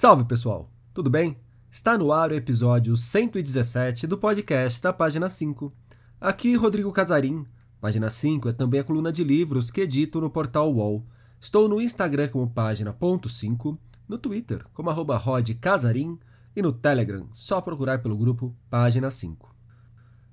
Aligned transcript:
Salve 0.00 0.22
pessoal, 0.26 0.70
tudo 0.94 1.10
bem? 1.10 1.36
Está 1.72 1.98
no 1.98 2.12
ar 2.12 2.30
o 2.30 2.34
episódio 2.36 2.96
117 2.96 4.06
do 4.06 4.16
podcast 4.16 4.80
da 4.80 4.92
página 4.92 5.28
5. 5.28 5.72
Aqui 6.20 6.54
Rodrigo 6.54 6.92
Casarim. 6.92 7.44
Página 7.80 8.08
5 8.08 8.48
é 8.48 8.52
também 8.52 8.78
a 8.78 8.84
coluna 8.84 9.12
de 9.12 9.24
livros 9.24 9.72
que 9.72 9.80
edito 9.80 10.20
no 10.20 10.30
portal 10.30 10.72
UOL. 10.72 11.04
Estou 11.40 11.68
no 11.68 11.80
Instagram 11.80 12.28
como 12.28 12.48
página.5, 12.48 13.76
no 14.08 14.18
Twitter 14.18 14.62
como 14.72 14.88
arroba 14.88 15.16
rodcasarim 15.16 16.16
e 16.54 16.62
no 16.62 16.72
Telegram, 16.72 17.26
só 17.32 17.60
procurar 17.60 18.00
pelo 18.00 18.16
grupo 18.16 18.54
Página 18.70 19.10
5. 19.10 19.52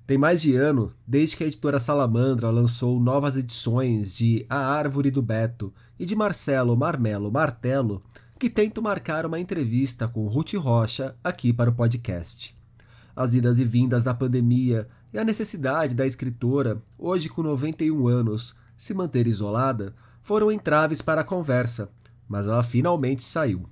Tem 0.06 0.16
mais 0.16 0.40
de 0.40 0.54
ano 0.54 0.92
desde 1.04 1.36
que 1.36 1.42
a 1.42 1.46
editora 1.48 1.80
Salamandra 1.80 2.50
lançou 2.50 3.00
novas 3.00 3.36
edições 3.36 4.14
de 4.14 4.46
A 4.48 4.58
Árvore 4.58 5.10
do 5.10 5.20
Beto 5.20 5.74
e 5.98 6.06
de 6.06 6.14
Marcelo 6.14 6.76
Marmelo 6.76 7.32
Martelo, 7.32 8.04
que 8.38 8.50
tento 8.50 8.82
marcar 8.82 9.24
uma 9.24 9.40
entrevista 9.40 10.06
com 10.06 10.26
Ruth 10.28 10.52
Rocha 10.54 11.16
aqui 11.24 11.54
para 11.54 11.70
o 11.70 11.74
podcast. 11.74 12.54
As 13.14 13.32
idas 13.32 13.58
e 13.58 13.64
vindas 13.64 14.04
da 14.04 14.12
pandemia 14.12 14.86
e 15.10 15.18
a 15.18 15.24
necessidade 15.24 15.94
da 15.94 16.04
escritora, 16.04 16.82
hoje 16.98 17.30
com 17.30 17.42
91 17.42 18.06
anos, 18.06 18.54
se 18.76 18.92
manter 18.92 19.26
isolada 19.26 19.94
foram 20.22 20.52
entraves 20.52 21.00
para 21.00 21.22
a 21.22 21.24
conversa, 21.24 21.90
mas 22.28 22.46
ela 22.46 22.62
finalmente 22.62 23.24
saiu. 23.24 23.66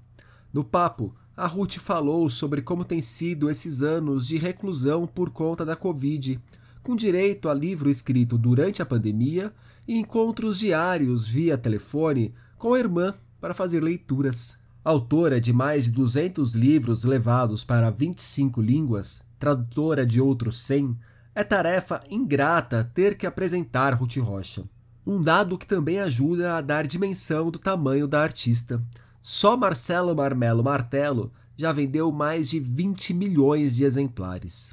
No 0.50 0.64
papo, 0.64 1.14
a 1.36 1.46
Ruth 1.46 1.74
falou 1.74 2.30
sobre 2.30 2.62
como 2.62 2.86
tem 2.86 3.02
sido 3.02 3.50
esses 3.50 3.82
anos 3.82 4.26
de 4.26 4.38
reclusão 4.38 5.06
por 5.06 5.28
conta 5.28 5.62
da 5.62 5.76
Covid, 5.76 6.40
com 6.82 6.96
direito 6.96 7.50
a 7.50 7.54
livro 7.54 7.90
escrito 7.90 8.38
durante 8.38 8.80
a 8.80 8.86
pandemia 8.86 9.52
e 9.86 9.98
encontros 9.98 10.58
diários 10.58 11.26
via 11.26 11.58
telefone 11.58 12.32
com 12.56 12.72
a 12.72 12.78
irmã 12.78 13.14
para 13.44 13.52
fazer 13.52 13.82
leituras. 13.82 14.58
Autora 14.82 15.38
de 15.38 15.52
mais 15.52 15.84
de 15.84 15.90
200 15.90 16.54
livros 16.54 17.04
levados 17.04 17.62
para 17.62 17.90
25 17.90 18.62
línguas, 18.62 19.22
tradutora 19.38 20.06
de 20.06 20.18
outros 20.18 20.62
100, 20.62 20.96
é 21.34 21.44
tarefa 21.44 22.02
ingrata 22.10 22.90
ter 22.94 23.18
que 23.18 23.26
apresentar 23.26 23.92
Ruth 23.92 24.16
Rocha. 24.16 24.64
Um 25.06 25.20
dado 25.20 25.58
que 25.58 25.66
também 25.66 26.00
ajuda 26.00 26.56
a 26.56 26.62
dar 26.62 26.86
dimensão 26.86 27.50
do 27.50 27.58
tamanho 27.58 28.08
da 28.08 28.22
artista. 28.22 28.82
Só 29.20 29.58
Marcelo 29.58 30.16
Marmelo 30.16 30.64
Martelo 30.64 31.30
já 31.54 31.70
vendeu 31.70 32.10
mais 32.10 32.48
de 32.48 32.58
20 32.58 33.12
milhões 33.12 33.76
de 33.76 33.84
exemplares. 33.84 34.72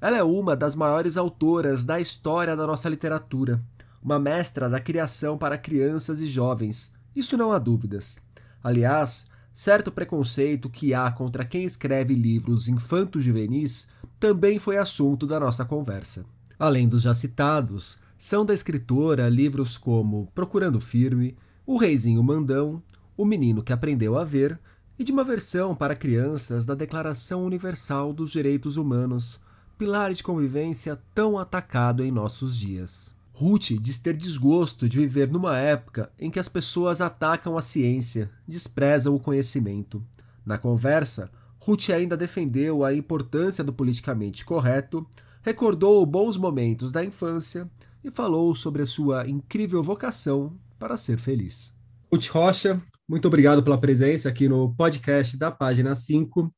Ela 0.00 0.16
é 0.16 0.22
uma 0.22 0.56
das 0.56 0.74
maiores 0.74 1.18
autoras 1.18 1.84
da 1.84 2.00
história 2.00 2.56
da 2.56 2.66
nossa 2.66 2.88
literatura, 2.88 3.62
uma 4.02 4.18
mestra 4.18 4.66
da 4.66 4.80
criação 4.80 5.36
para 5.36 5.58
crianças 5.58 6.20
e 6.20 6.26
jovens, 6.26 6.90
isso 7.18 7.36
não 7.36 7.52
há 7.52 7.58
dúvidas. 7.58 8.18
Aliás, 8.62 9.26
certo 9.52 9.90
preconceito 9.90 10.70
que 10.70 10.94
há 10.94 11.10
contra 11.10 11.44
quem 11.44 11.64
escreve 11.64 12.14
livros 12.14 12.68
infanto-juvenis 12.68 13.88
também 14.20 14.58
foi 14.58 14.76
assunto 14.76 15.26
da 15.26 15.40
nossa 15.40 15.64
conversa. 15.64 16.24
Além 16.58 16.88
dos 16.88 17.02
já 17.02 17.14
citados, 17.14 17.98
são 18.16 18.44
da 18.44 18.54
escritora 18.54 19.28
livros 19.28 19.76
como 19.76 20.28
Procurando 20.34 20.80
Firme, 20.80 21.36
O 21.66 21.76
Reizinho 21.76 22.22
Mandão, 22.22 22.82
o 23.16 23.24
Menino 23.24 23.62
que 23.62 23.72
Aprendeu 23.72 24.16
a 24.16 24.24
Ver, 24.24 24.58
e 24.98 25.04
de 25.04 25.12
uma 25.12 25.22
versão 25.22 25.74
para 25.74 25.94
crianças 25.94 26.64
da 26.64 26.74
Declaração 26.74 27.44
Universal 27.44 28.12
dos 28.12 28.30
Direitos 28.30 28.76
Humanos, 28.76 29.40
pilar 29.76 30.12
de 30.12 30.24
convivência 30.24 31.00
tão 31.14 31.38
atacado 31.38 32.02
em 32.02 32.10
nossos 32.10 32.58
dias. 32.58 33.14
Ruth 33.40 33.80
diz 33.80 33.98
ter 33.98 34.14
desgosto 34.14 34.88
de 34.88 34.98
viver 34.98 35.30
numa 35.30 35.56
época 35.56 36.10
em 36.18 36.28
que 36.28 36.40
as 36.40 36.48
pessoas 36.48 37.00
atacam 37.00 37.56
a 37.56 37.62
ciência, 37.62 38.28
desprezam 38.48 39.14
o 39.14 39.20
conhecimento. 39.20 40.02
Na 40.44 40.58
conversa, 40.58 41.30
Ruth 41.60 41.90
ainda 41.90 42.16
defendeu 42.16 42.84
a 42.84 42.92
importância 42.92 43.62
do 43.62 43.72
politicamente 43.72 44.44
correto, 44.44 45.06
recordou 45.40 46.04
bons 46.04 46.36
momentos 46.36 46.90
da 46.90 47.04
infância 47.04 47.70
e 48.02 48.10
falou 48.10 48.56
sobre 48.56 48.82
a 48.82 48.86
sua 48.86 49.28
incrível 49.28 49.84
vocação 49.84 50.58
para 50.76 50.96
ser 50.96 51.16
feliz. 51.16 51.72
Ruth 52.12 52.26
Rocha, 52.30 52.82
muito 53.08 53.28
obrigado 53.28 53.62
pela 53.62 53.78
presença 53.78 54.28
aqui 54.28 54.48
no 54.48 54.74
podcast 54.74 55.36
da 55.36 55.52
página 55.52 55.94
5. 55.94 56.52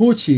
Ruth, 0.00 0.28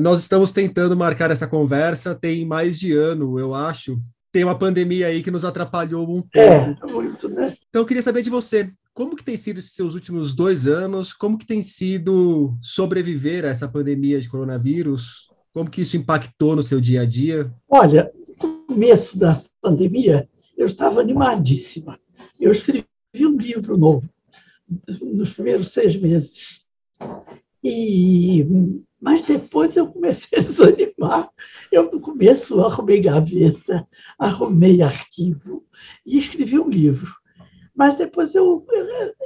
nós 0.00 0.20
estamos 0.20 0.50
tentando 0.50 0.96
marcar 0.96 1.30
essa 1.30 1.46
conversa 1.46 2.14
tem 2.14 2.46
mais 2.46 2.78
de 2.78 2.94
ano, 2.94 3.38
eu 3.38 3.54
acho. 3.54 4.00
Tem 4.32 4.44
uma 4.44 4.58
pandemia 4.58 5.08
aí 5.08 5.22
que 5.22 5.30
nos 5.30 5.44
atrapalhou 5.44 6.04
um 6.04 6.22
pouco. 6.22 6.38
É, 6.38 6.76
muito, 6.90 7.28
né? 7.28 7.56
Então 7.68 7.82
eu 7.82 7.86
queria 7.86 8.02
saber 8.02 8.22
de 8.22 8.30
você, 8.30 8.70
como 8.94 9.16
que 9.16 9.24
tem 9.24 9.36
sido 9.36 9.58
esses 9.58 9.72
seus 9.72 9.94
últimos 9.94 10.34
dois 10.34 10.66
anos? 10.66 11.12
Como 11.12 11.38
que 11.38 11.46
tem 11.46 11.62
sido 11.62 12.56
sobreviver 12.60 13.44
a 13.44 13.48
essa 13.48 13.68
pandemia 13.68 14.20
de 14.20 14.28
coronavírus? 14.28 15.28
Como 15.52 15.70
que 15.70 15.80
isso 15.80 15.96
impactou 15.96 16.54
no 16.54 16.62
seu 16.62 16.80
dia 16.80 17.02
a 17.02 17.06
dia? 17.06 17.52
Olha, 17.68 18.12
no 18.40 18.66
começo 18.66 19.18
da 19.18 19.42
pandemia, 19.60 20.28
eu 20.56 20.66
estava 20.66 21.00
animadíssima. 21.00 21.98
Eu 22.38 22.52
escrevi 22.52 22.86
um 23.16 23.36
livro 23.36 23.76
novo 23.76 24.08
nos 25.02 25.32
primeiros 25.32 25.68
seis 25.68 25.96
meses. 25.96 26.64
E, 27.62 28.46
mas 29.00 29.22
depois 29.22 29.76
eu 29.76 29.86
comecei 29.86 30.38
a 30.38 30.42
desanimar. 30.42 31.30
Eu, 31.72 31.90
no 31.90 32.00
começo, 32.00 32.60
arrumei 32.60 33.00
gaveta, 33.00 33.88
arrumei 34.18 34.82
arquivo 34.82 35.64
e 36.04 36.18
escrevi 36.18 36.58
um 36.58 36.68
livro. 36.68 37.12
Mas 37.74 37.96
depois 37.96 38.34
eu, 38.34 38.66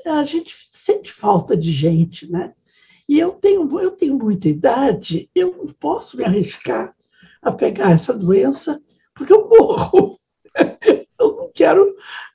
a 0.07 0.25
gente 0.25 0.55
sente 0.71 1.13
falta 1.13 1.57
de 1.57 1.73
gente, 1.73 2.31
né? 2.31 2.53
E 3.09 3.19
eu 3.19 3.33
tenho, 3.33 3.81
eu 3.81 3.91
tenho 3.91 4.17
muita 4.17 4.49
idade, 4.49 5.29
eu 5.35 5.55
não 5.57 5.67
posso 5.67 6.17
me 6.17 6.25
arriscar 6.25 6.95
a 7.43 7.53
pegar 7.53 7.91
essa 7.91 8.15
doença, 8.15 8.81
porque 9.15 9.33
eu 9.33 9.49
morro. 9.49 10.19
Eu 11.19 11.37
não 11.37 11.51
quero 11.55 11.95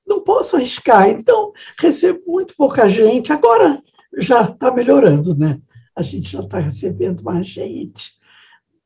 não 0.09 0.21
posso 0.21 0.55
arriscar. 0.55 1.07
Então, 1.09 1.53
recebo 1.79 2.21
muito 2.25 2.55
pouca 2.55 2.89
gente. 2.89 3.31
Agora 3.31 3.81
já 4.17 4.41
está 4.41 4.71
melhorando, 4.71 5.37
né? 5.37 5.61
A 5.99 6.01
gente 6.01 6.31
já 6.31 6.39
está 6.39 6.59
recebendo 6.59 7.21
mais 7.23 7.45
gente, 7.45 8.13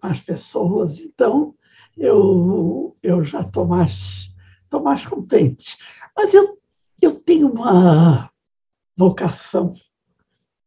mais 0.01 0.19
pessoas. 0.19 0.97
Então, 0.99 1.53
eu, 1.95 2.97
eu 3.03 3.23
já 3.23 3.41
estou 3.41 3.67
mais, 3.67 4.31
tô 4.67 4.81
mais 4.81 5.05
contente. 5.05 5.77
Mas 6.17 6.33
eu, 6.33 6.57
eu 6.99 7.11
tenho 7.11 7.51
uma 7.51 8.31
vocação 8.97 9.75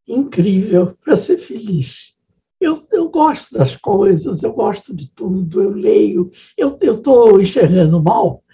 incrível 0.06 0.96
para 1.04 1.16
ser 1.16 1.36
feliz. 1.36 2.16
Eu, 2.60 2.80
eu 2.92 3.08
gosto 3.08 3.58
das 3.58 3.74
coisas, 3.74 4.44
eu 4.44 4.52
gosto 4.52 4.94
de 4.94 5.10
tudo, 5.10 5.60
eu 5.60 5.70
leio. 5.70 6.30
Eu 6.56 6.78
estou 6.80 7.40
enxergando 7.40 8.00
mal, 8.00 8.44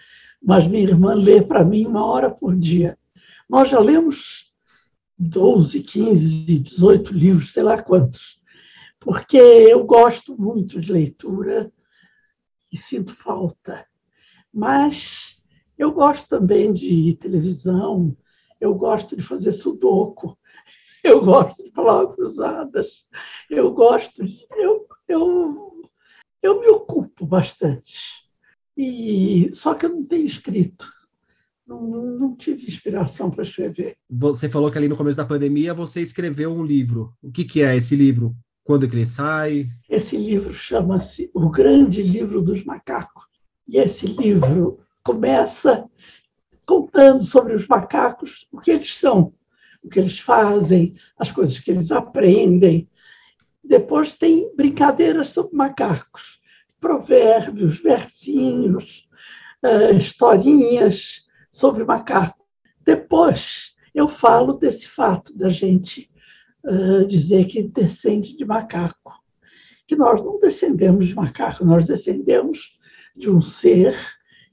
mas 0.42 0.66
minha 0.66 0.84
irmã 0.84 1.12
lê 1.12 1.42
para 1.42 1.62
mim 1.62 1.84
uma 1.84 2.06
hora 2.06 2.30
por 2.30 2.56
dia. 2.56 2.98
Nós 3.50 3.68
já 3.68 3.78
lemos 3.78 4.50
12, 5.28 5.80
15, 5.80 6.58
18 6.58 7.14
livros, 7.14 7.52
sei 7.52 7.62
lá 7.62 7.80
quantos, 7.80 8.40
porque 8.98 9.36
eu 9.36 9.84
gosto 9.84 10.36
muito 10.36 10.80
de 10.80 10.92
leitura 10.92 11.72
e 12.72 12.76
sinto 12.76 13.14
falta. 13.14 13.86
Mas 14.52 15.40
eu 15.78 15.92
gosto 15.92 16.28
também 16.28 16.72
de 16.72 17.14
televisão, 17.14 18.16
eu 18.60 18.74
gosto 18.74 19.16
de 19.16 19.22
fazer 19.22 19.52
sudoku, 19.52 20.36
eu 21.04 21.24
gosto 21.24 21.62
de 21.62 21.70
palavras 21.70 22.16
cruzadas, 22.16 23.08
eu 23.48 23.72
gosto 23.72 24.24
de. 24.24 24.44
Eu, 24.56 24.86
eu, 25.08 25.90
eu 26.42 26.60
me 26.60 26.66
ocupo 26.68 27.24
bastante. 27.24 28.22
E, 28.76 29.50
só 29.54 29.74
que 29.74 29.86
eu 29.86 29.90
não 29.90 30.04
tenho 30.04 30.26
escrito. 30.26 30.90
Não, 31.80 32.18
não 32.18 32.36
tive 32.36 32.66
inspiração 32.66 33.30
para 33.30 33.42
escrever. 33.42 33.96
Você 34.10 34.48
falou 34.48 34.70
que 34.70 34.78
ali 34.78 34.88
no 34.88 34.96
começo 34.96 35.16
da 35.16 35.24
pandemia 35.24 35.72
você 35.72 36.00
escreveu 36.00 36.52
um 36.52 36.64
livro. 36.64 37.12
O 37.22 37.30
que, 37.30 37.44
que 37.44 37.62
é 37.62 37.76
esse 37.76 37.96
livro? 37.96 38.34
Quando 38.64 38.88
que 38.88 38.94
ele 38.94 39.06
sai? 39.06 39.68
Esse 39.88 40.16
livro 40.16 40.52
chama-se 40.52 41.30
O 41.34 41.48
Grande 41.48 42.02
Livro 42.02 42.40
dos 42.42 42.64
Macacos. 42.64 43.24
E 43.66 43.78
esse 43.78 44.06
livro 44.06 44.78
começa 45.04 45.84
contando 46.66 47.24
sobre 47.24 47.54
os 47.54 47.66
macacos, 47.66 48.46
o 48.52 48.60
que 48.60 48.70
eles 48.70 48.96
são, 48.96 49.34
o 49.82 49.88
que 49.88 49.98
eles 49.98 50.18
fazem, 50.18 50.94
as 51.18 51.32
coisas 51.32 51.58
que 51.58 51.70
eles 51.70 51.90
aprendem. 51.90 52.88
Depois 53.64 54.14
tem 54.14 54.54
brincadeiras 54.56 55.30
sobre 55.30 55.56
macacos 55.56 56.42
provérbios, 56.82 57.80
versinhos, 57.80 59.08
uh, 59.64 59.96
historinhas 59.96 61.24
sobre 61.52 61.84
macaco. 61.84 62.44
Depois 62.84 63.74
eu 63.94 64.08
falo 64.08 64.54
desse 64.54 64.88
fato 64.88 65.36
da 65.36 65.50
gente 65.50 66.10
uh, 66.64 67.04
dizer 67.06 67.44
que 67.44 67.62
descende 67.62 68.36
de 68.36 68.44
macaco, 68.44 69.12
que 69.86 69.94
nós 69.94 70.22
não 70.22 70.38
descendemos 70.38 71.06
de 71.06 71.14
macaco, 71.14 71.64
nós 71.64 71.84
descendemos 71.84 72.78
de 73.14 73.30
um 73.30 73.40
ser 73.40 73.94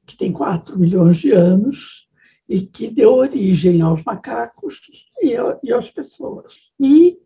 que 0.05 0.17
tem 0.17 0.31
4 0.31 0.77
milhões 0.77 1.17
de 1.17 1.31
anos 1.31 2.09
e 2.47 2.61
que 2.61 2.89
deu 2.89 3.13
origem 3.13 3.81
aos 3.81 4.03
macacos 4.03 4.81
e, 5.21 5.35
e 5.63 5.73
às 5.73 5.89
pessoas. 5.89 6.55
E 6.79 7.17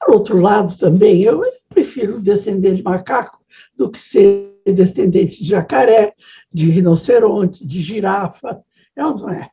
Por 0.00 0.14
outro 0.14 0.40
lado, 0.40 0.76
também, 0.76 1.22
eu 1.22 1.42
prefiro 1.68 2.20
descender 2.20 2.74
de 2.74 2.82
macaco 2.82 3.38
do 3.76 3.90
que 3.90 3.98
ser 3.98 4.58
descendente 4.64 5.42
de 5.42 5.48
jacaré, 5.48 6.14
de 6.52 6.70
rinoceronte, 6.70 7.66
de 7.66 7.82
girafa. 7.82 8.62
É 9.00 9.06
ou 9.06 9.16
não 9.16 9.30
é? 9.30 9.50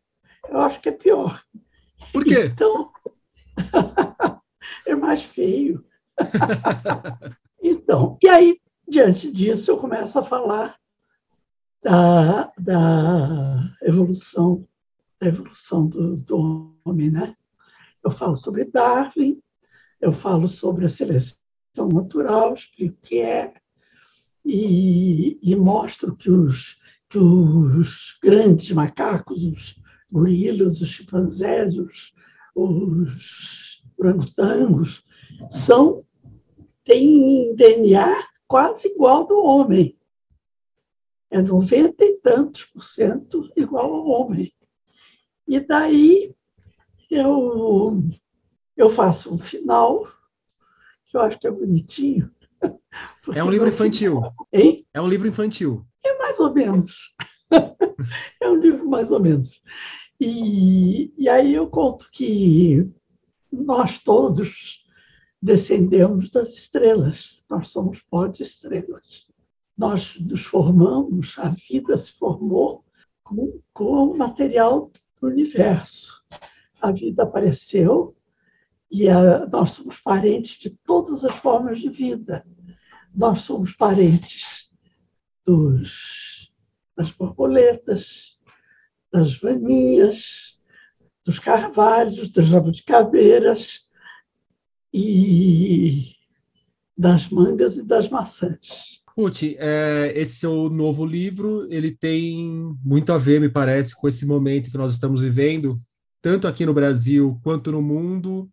Eu 0.50 0.60
acho 0.60 0.82
que 0.82 0.90
é 0.90 0.92
pior. 0.92 1.42
Por 2.12 2.26
quê? 2.26 2.48
Então, 2.48 2.92
é 4.86 4.94
mais 4.94 5.24
feio. 5.24 5.86
então, 7.64 8.18
e 8.22 8.28
aí, 8.28 8.60
diante 8.86 9.32
disso, 9.32 9.72
eu 9.72 9.78
começo 9.78 10.20
a 10.20 10.24
falar 10.24 10.78
da, 11.82 12.52
da 12.58 13.74
evolução, 13.84 14.68
da 15.18 15.28
evolução 15.28 15.88
do, 15.88 16.18
do 16.18 16.76
homem, 16.84 17.10
né? 17.10 17.34
Eu 18.04 18.12
falo 18.12 18.36
sobre 18.36 18.66
Darwin, 18.66 19.42
eu 20.02 20.12
falo 20.12 20.50
sobre 20.50 20.84
a 20.84 20.90
seleção 20.90 21.38
natural, 21.94 22.54
explico 22.54 22.98
o 22.98 23.02
que 23.02 23.22
é, 23.22 23.54
e, 24.44 25.40
e 25.42 25.56
mostro 25.56 26.18
que 26.18 26.30
os, 26.30 26.82
os 27.16 28.18
grandes 28.22 28.72
macacos, 28.72 29.46
os 29.46 29.82
gorilas, 30.12 30.82
os 30.82 30.90
chimpanzés, 30.90 31.78
os, 31.78 32.14
os 32.56 33.84
orangotangos, 33.98 35.04
são, 35.50 36.06
têm 36.84 37.56
DNA 37.56 38.24
quase 38.48 38.88
igual 38.90 39.26
do 39.26 39.38
homem. 39.38 39.98
É 41.30 41.42
noventa 41.42 42.06
e 42.06 42.18
tantos 42.18 42.66
por 42.66 42.84
cento 42.84 43.52
igual 43.56 43.94
ao 43.94 44.08
homem. 44.08 44.54
E 45.48 45.60
daí 45.60 46.34
eu, 47.10 48.02
eu 48.76 48.90
faço 48.90 49.34
um 49.34 49.38
final, 49.38 50.08
que 51.06 51.16
eu 51.16 51.22
acho 51.22 51.40
que 51.40 51.48
é 51.48 51.52
bonitinho. 51.52 52.32
É 53.36 53.44
um 53.44 53.52
livro 53.52 53.68
infantil. 53.68 54.22
É 54.94 55.02
um 55.02 55.08
livro 55.08 55.28
infantil. 55.28 55.86
Mais 56.38 56.40
ou 56.40 56.54
menos. 56.54 57.16
é 58.42 58.50
um 58.50 58.56
livro 58.56 58.88
mais 58.88 59.12
ou 59.12 59.20
menos. 59.20 59.60
E, 60.20 61.12
e 61.18 61.28
aí 61.28 61.54
eu 61.54 61.68
conto 61.68 62.10
que 62.12 62.88
nós 63.52 63.98
todos 63.98 64.86
descendemos 65.42 66.30
das 66.30 66.50
estrelas, 66.50 67.44
nós 67.50 67.70
somos 67.70 68.02
pó 68.02 68.28
de 68.28 68.44
estrelas. 68.44 69.26
Nós 69.76 70.18
nos 70.20 70.46
formamos, 70.46 71.36
a 71.38 71.50
vida 71.50 71.98
se 71.98 72.12
formou 72.14 72.84
com, 73.24 73.60
com 73.74 74.12
o 74.12 74.18
material 74.18 74.92
do 75.20 75.28
universo. 75.28 76.24
A 76.82 76.92
vida 76.92 77.24
apareceu 77.24 78.16
e 78.92 79.08
a, 79.10 79.48
nós 79.48 79.72
somos 79.72 80.00
parentes 80.00 80.60
de 80.60 80.70
todas 80.70 81.24
as 81.24 81.36
formas 81.36 81.80
de 81.80 81.90
vida. 81.90 82.46
Nós 83.14 83.42
somos 83.42 83.76
parentes 83.76 84.70
dos, 85.46 86.27
das 86.98 87.12
borboletas, 87.12 88.38
das 89.14 89.38
vaninhas, 89.38 90.60
dos 91.24 91.38
carvalhos, 91.38 92.30
das 92.32 92.48
jabuticabeiras 92.48 93.82
e 94.92 96.14
das 96.98 97.30
mangas 97.30 97.78
e 97.78 97.84
das 97.84 98.10
maçãs. 98.10 99.04
Ruth, 99.16 99.44
é, 99.44 100.12
esse 100.16 100.38
seu 100.38 100.70
novo 100.70 101.06
livro, 101.06 101.68
ele 101.72 101.92
tem 101.92 102.76
muito 102.84 103.12
a 103.12 103.18
ver, 103.18 103.40
me 103.40 103.50
parece, 103.50 103.96
com 103.96 104.08
esse 104.08 104.26
momento 104.26 104.72
que 104.72 104.78
nós 104.78 104.94
estamos 104.94 105.22
vivendo, 105.22 105.80
tanto 106.22 106.48
aqui 106.48 106.66
no 106.66 106.74
Brasil 106.74 107.40
quanto 107.44 107.72
no 107.72 107.82
mundo. 107.82 108.50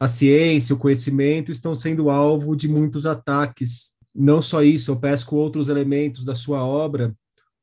A 0.00 0.06
ciência, 0.06 0.74
o 0.74 0.78
conhecimento 0.78 1.50
estão 1.50 1.74
sendo 1.74 2.10
alvo 2.10 2.54
de 2.54 2.68
muitos 2.68 3.06
ataques. 3.06 3.96
Não 4.14 4.40
só 4.40 4.62
isso, 4.62 4.92
eu 4.92 4.96
pesco 4.96 5.36
outros 5.36 5.68
elementos 5.68 6.24
da 6.24 6.34
sua 6.34 6.64
obra, 6.64 7.14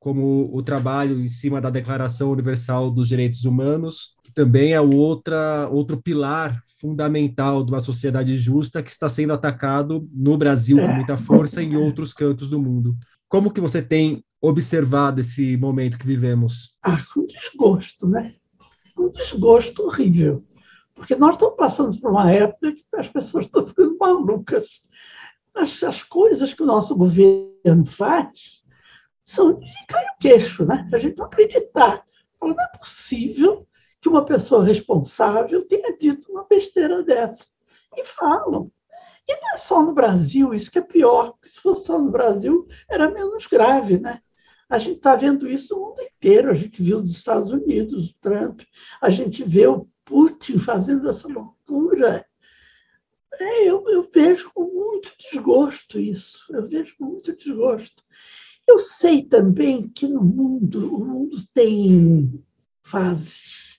como 0.05 0.55
o 0.55 0.61
trabalho 0.61 1.19
em 1.19 1.27
cima 1.27 1.59
da 1.59 1.71
Declaração 1.71 2.31
Universal 2.31 2.91
dos 2.91 3.07
Direitos 3.07 3.43
Humanos, 3.43 4.15
que 4.23 4.31
também 4.31 4.71
é 4.71 4.79
outra, 4.79 5.67
outro 5.71 5.99
pilar 5.99 6.63
fundamental 6.79 7.63
de 7.63 7.71
uma 7.71 7.79
sociedade 7.79 8.37
justa 8.37 8.83
que 8.83 8.91
está 8.91 9.09
sendo 9.09 9.33
atacado 9.33 10.07
no 10.13 10.37
Brasil 10.37 10.77
com 10.77 10.93
muita 10.93 11.17
força 11.17 11.59
e 11.59 11.65
em 11.65 11.75
outros 11.75 12.13
cantos 12.13 12.51
do 12.51 12.61
mundo. 12.61 12.95
Como 13.27 13.49
que 13.49 13.59
você 13.59 13.81
tem 13.81 14.23
observado 14.39 15.21
esse 15.21 15.57
momento 15.57 15.97
que 15.97 16.05
vivemos? 16.05 16.77
Ah, 16.83 17.03
com 17.11 17.25
desgosto, 17.25 18.07
né? 18.07 18.35
Um 18.95 19.09
desgosto 19.09 19.81
horrível. 19.81 20.45
Porque 20.93 21.15
nós 21.15 21.33
estamos 21.33 21.55
passando 21.57 21.99
por 21.99 22.11
uma 22.11 22.31
época 22.31 22.73
que 22.73 22.83
as 22.95 23.07
pessoas 23.07 23.45
estão 23.45 23.65
ficando 23.65 23.97
malucas. 23.99 24.83
As, 25.55 25.81
as 25.81 26.03
coisas 26.03 26.53
que 26.53 26.61
o 26.61 26.67
nosso 26.67 26.95
governo 26.95 27.87
faz 27.87 28.63
são 29.25 29.59
de 29.59 29.65
cair 29.87 30.05
o 30.05 30.17
queixo, 30.19 30.65
né? 30.65 30.87
A 30.93 30.97
gente 30.97 31.17
não 31.17 31.25
acreditar. 31.25 32.05
Não 32.41 32.51
é 32.51 32.77
possível 32.77 33.67
que 33.99 34.07
uma 34.07 34.23
pessoa 34.23 34.63
responsável 34.63 35.65
tenha 35.67 35.97
dito 35.97 36.31
uma 36.31 36.45
besteira 36.47 37.03
dessa. 37.03 37.43
E 37.97 38.05
falam. 38.05 38.71
E 39.27 39.35
não 39.41 39.55
é 39.55 39.57
só 39.57 39.81
no 39.81 39.93
Brasil, 39.93 40.53
isso 40.53 40.69
que 40.69 40.77
é 40.77 40.81
pior, 40.81 41.31
porque 41.31 41.49
se 41.49 41.59
fosse 41.59 41.87
só 41.87 41.99
no 41.99 42.11
Brasil, 42.11 42.67
era 42.87 43.09
menos 43.09 43.47
grave, 43.47 43.97
né? 43.97 44.21
A 44.69 44.77
gente 44.77 44.97
está 44.97 45.15
vendo 45.15 45.47
isso 45.47 45.75
no 45.75 45.81
mundo 45.81 46.01
inteiro. 46.01 46.51
A 46.51 46.53
gente 46.53 46.83
viu 46.83 47.01
nos 47.01 47.11
Estados 47.11 47.51
Unidos, 47.51 48.11
o 48.11 48.19
Trump, 48.19 48.61
a 49.01 49.09
gente 49.09 49.43
vê 49.43 49.65
o 49.65 49.87
Putin 50.03 50.59
fazendo 50.59 51.09
essa 51.09 51.27
loucura. 51.27 52.23
É, 53.33 53.63
eu, 53.67 53.83
eu 53.89 54.07
vejo 54.13 54.51
com 54.53 54.65
muito 54.65 55.11
desgosto 55.17 55.99
isso. 55.99 56.45
Eu 56.49 56.67
vejo 56.67 56.95
com 56.97 57.05
muito 57.05 57.35
desgosto. 57.35 58.03
Eu 58.67 58.79
sei 58.79 59.23
também 59.23 59.87
que 59.87 60.07
no 60.07 60.23
mundo, 60.23 60.95
o 60.95 61.05
mundo 61.05 61.37
tem 61.53 62.43
fases 62.81 63.75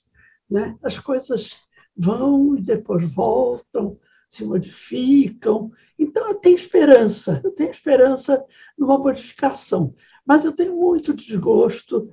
né? 0.50 0.76
As 0.82 0.98
coisas 0.98 1.56
vão 1.96 2.56
e 2.56 2.62
depois 2.62 3.04
voltam, 3.12 3.98
se 4.28 4.44
modificam. 4.44 5.72
Então, 5.98 6.28
eu 6.28 6.34
tenho 6.36 6.56
esperança, 6.56 7.40
eu 7.44 7.50
tenho 7.50 7.70
esperança 7.70 8.44
numa 8.78 8.98
modificação, 8.98 9.94
mas 10.24 10.44
eu 10.44 10.52
tenho 10.52 10.76
muito 10.76 11.14
desgosto. 11.14 12.10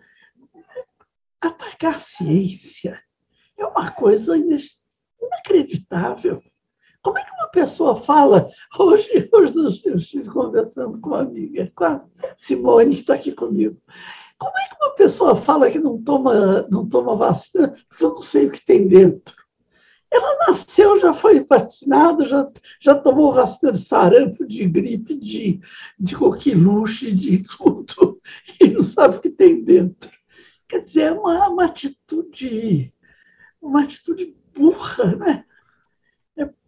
Atacar 1.40 1.96
a 1.96 2.00
ciência 2.00 3.02
é 3.58 3.66
uma 3.66 3.92
coisa 3.92 4.36
inacreditável. 5.22 6.42
Como 7.04 7.18
é 7.20 7.24
que 7.24 7.32
uma 7.34 7.50
pessoa 7.50 7.96
fala? 7.98 8.50
Hoje, 8.80 9.30
hoje 9.32 9.82
eu 9.86 9.98
estive 9.98 10.30
conversando 10.30 11.00
com 11.00 11.10
uma 11.10 11.20
amiga, 11.20 11.70
com 11.76 11.84
a 11.84 12.02
Simone, 12.38 12.96
que 12.96 13.02
está 13.02 13.16
aqui 13.16 13.34
comigo. 13.34 13.78
Como 14.40 14.58
é 14.58 14.70
que 14.70 14.76
uma 14.82 14.96
pessoa 14.96 15.36
fala 15.36 15.70
que 15.70 15.78
não 15.78 16.02
toma, 16.02 16.66
não 16.72 16.88
toma 16.88 17.16
vacina 17.16 17.76
porque 17.90 18.04
eu 18.06 18.10
não 18.10 18.22
sei 18.22 18.48
o 18.48 18.52
que 18.52 18.66
tem 18.66 18.88
dentro? 18.88 19.36
Ela 20.10 20.48
nasceu, 20.48 20.98
já 21.00 21.12
foi 21.12 21.44
vacinada, 21.44 22.26
já, 22.26 22.50
já 22.80 22.96
tomou 22.96 23.34
vacina 23.34 23.72
de 23.72 23.80
sarampo, 23.80 24.46
de 24.46 24.66
gripe, 24.66 25.16
de, 25.16 25.60
de 26.00 26.16
coqueluche, 26.16 27.12
de 27.12 27.44
tudo, 27.58 28.22
e 28.62 28.70
não 28.70 28.84
sabe 28.84 29.18
o 29.18 29.20
que 29.20 29.30
tem 29.30 29.62
dentro. 29.64 30.10
Quer 30.70 30.84
dizer, 30.84 31.02
é 31.04 31.12
uma, 31.12 31.50
uma 31.50 31.66
atitude, 31.66 32.94
uma 33.62 33.84
atitude 33.84 34.36
burra, 34.54 35.16
né? 35.16 35.46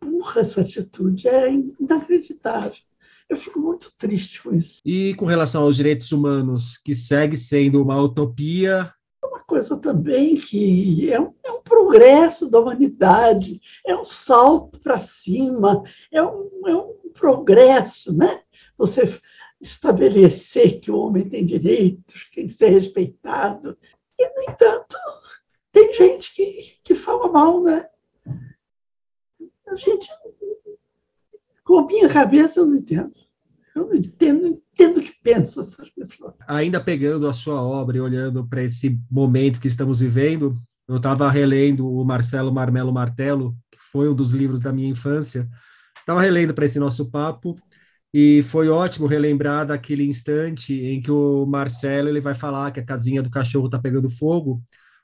Burra 0.06 0.42
essa 0.42 0.62
atitude, 0.62 1.28
é 1.28 1.52
inacreditável. 1.80 2.82
Eu 3.28 3.36
fico 3.36 3.60
muito 3.60 3.92
triste 3.98 4.42
com 4.44 4.54
isso. 4.54 4.82
E 4.86 5.16
com 5.16 5.26
relação 5.26 5.64
aos 5.64 5.76
direitos 5.76 6.12
humanos, 6.12 6.78
que 6.78 6.94
segue 6.94 7.36
sendo 7.36 7.82
uma 7.82 8.00
utopia. 8.00 8.94
É 9.24 9.26
uma 9.26 9.40
coisa 9.40 9.76
também 9.78 10.36
que 10.36 11.12
é 11.12 11.20
um, 11.20 11.34
é 11.44 11.52
um 11.52 11.62
progresso 11.62 12.48
da 12.48 12.60
humanidade, 12.60 13.60
é 13.86 13.96
um 13.96 14.06
salto 14.06 14.80
para 14.80 15.00
cima, 15.00 15.84
é 16.12 16.22
um, 16.22 16.50
é 16.68 16.76
um 16.76 16.94
progresso, 17.14 18.16
né? 18.16 18.42
Você 18.78 19.20
estabelecer 19.60 20.80
que 20.80 20.92
o 20.92 21.00
homem 21.00 21.28
tem 21.28 21.46
direitos, 21.46 22.30
tem 22.34 22.46
que 22.46 22.54
ser 22.54 22.70
respeitado. 22.70 23.78
E, 24.20 24.30
no 24.36 24.54
entanto, 24.54 24.98
tem 25.72 25.94
gente 25.94 26.34
que, 26.34 26.78
que 26.84 26.94
fala 26.94 27.28
mal, 27.32 27.64
né? 27.64 27.88
A 29.68 29.76
gente 29.76 30.08
com 31.66 31.86
minha 31.86 32.08
cabeça 32.08 32.60
eu 32.60 32.68
não 32.68 32.78
entendo. 32.78 33.14
Eu 33.76 33.88
não 33.88 33.96
entendo, 33.96 34.42
não 34.44 34.50
entendo 34.50 35.00
o 35.00 35.02
que 35.02 35.12
pensam 35.22 35.64
essas 35.64 35.90
pessoas. 35.90 36.34
Ainda 36.48 36.80
pegando 36.80 37.28
a 37.28 37.34
sua 37.34 37.62
obra 37.62 37.98
e 37.98 38.00
olhando 38.00 38.48
para 38.48 38.64
esse 38.64 38.98
momento 39.12 39.60
que 39.60 39.68
estamos 39.68 40.00
vivendo, 40.00 40.58
eu 40.88 40.98
estava 40.98 41.30
relendo 41.30 41.92
o 41.92 42.06
Marcelo 42.06 42.54
Marmelo 42.54 42.94
Martelo, 42.94 43.58
que 43.72 43.80
foi 43.92 44.08
um 44.08 44.14
dos 44.16 44.32
livros 44.32 44.62
da 44.62 44.72
minha 44.72 44.88
infância. 44.88 45.50
Estava 46.00 46.22
relendo 46.22 46.54
para 46.54 46.66
esse 46.66 46.80
nosso 46.80 47.10
papo 47.10 47.58
e 48.14 48.44
foi 48.44 48.70
ótimo 48.70 49.08
relembrar 49.08 49.66
daquele 49.66 50.06
instante 50.08 50.74
em 50.74 51.02
que 51.02 51.12
o 51.12 51.46
Marcelo 51.46 52.08
ele 52.08 52.22
vai 52.22 52.36
falar 52.36 52.72
que 52.72 52.80
a 52.80 52.86
casinha 52.86 53.22
do 53.22 53.30
cachorro 53.30 53.66
está 53.66 53.80
pegando 53.80 54.10
fogo, 54.10 54.62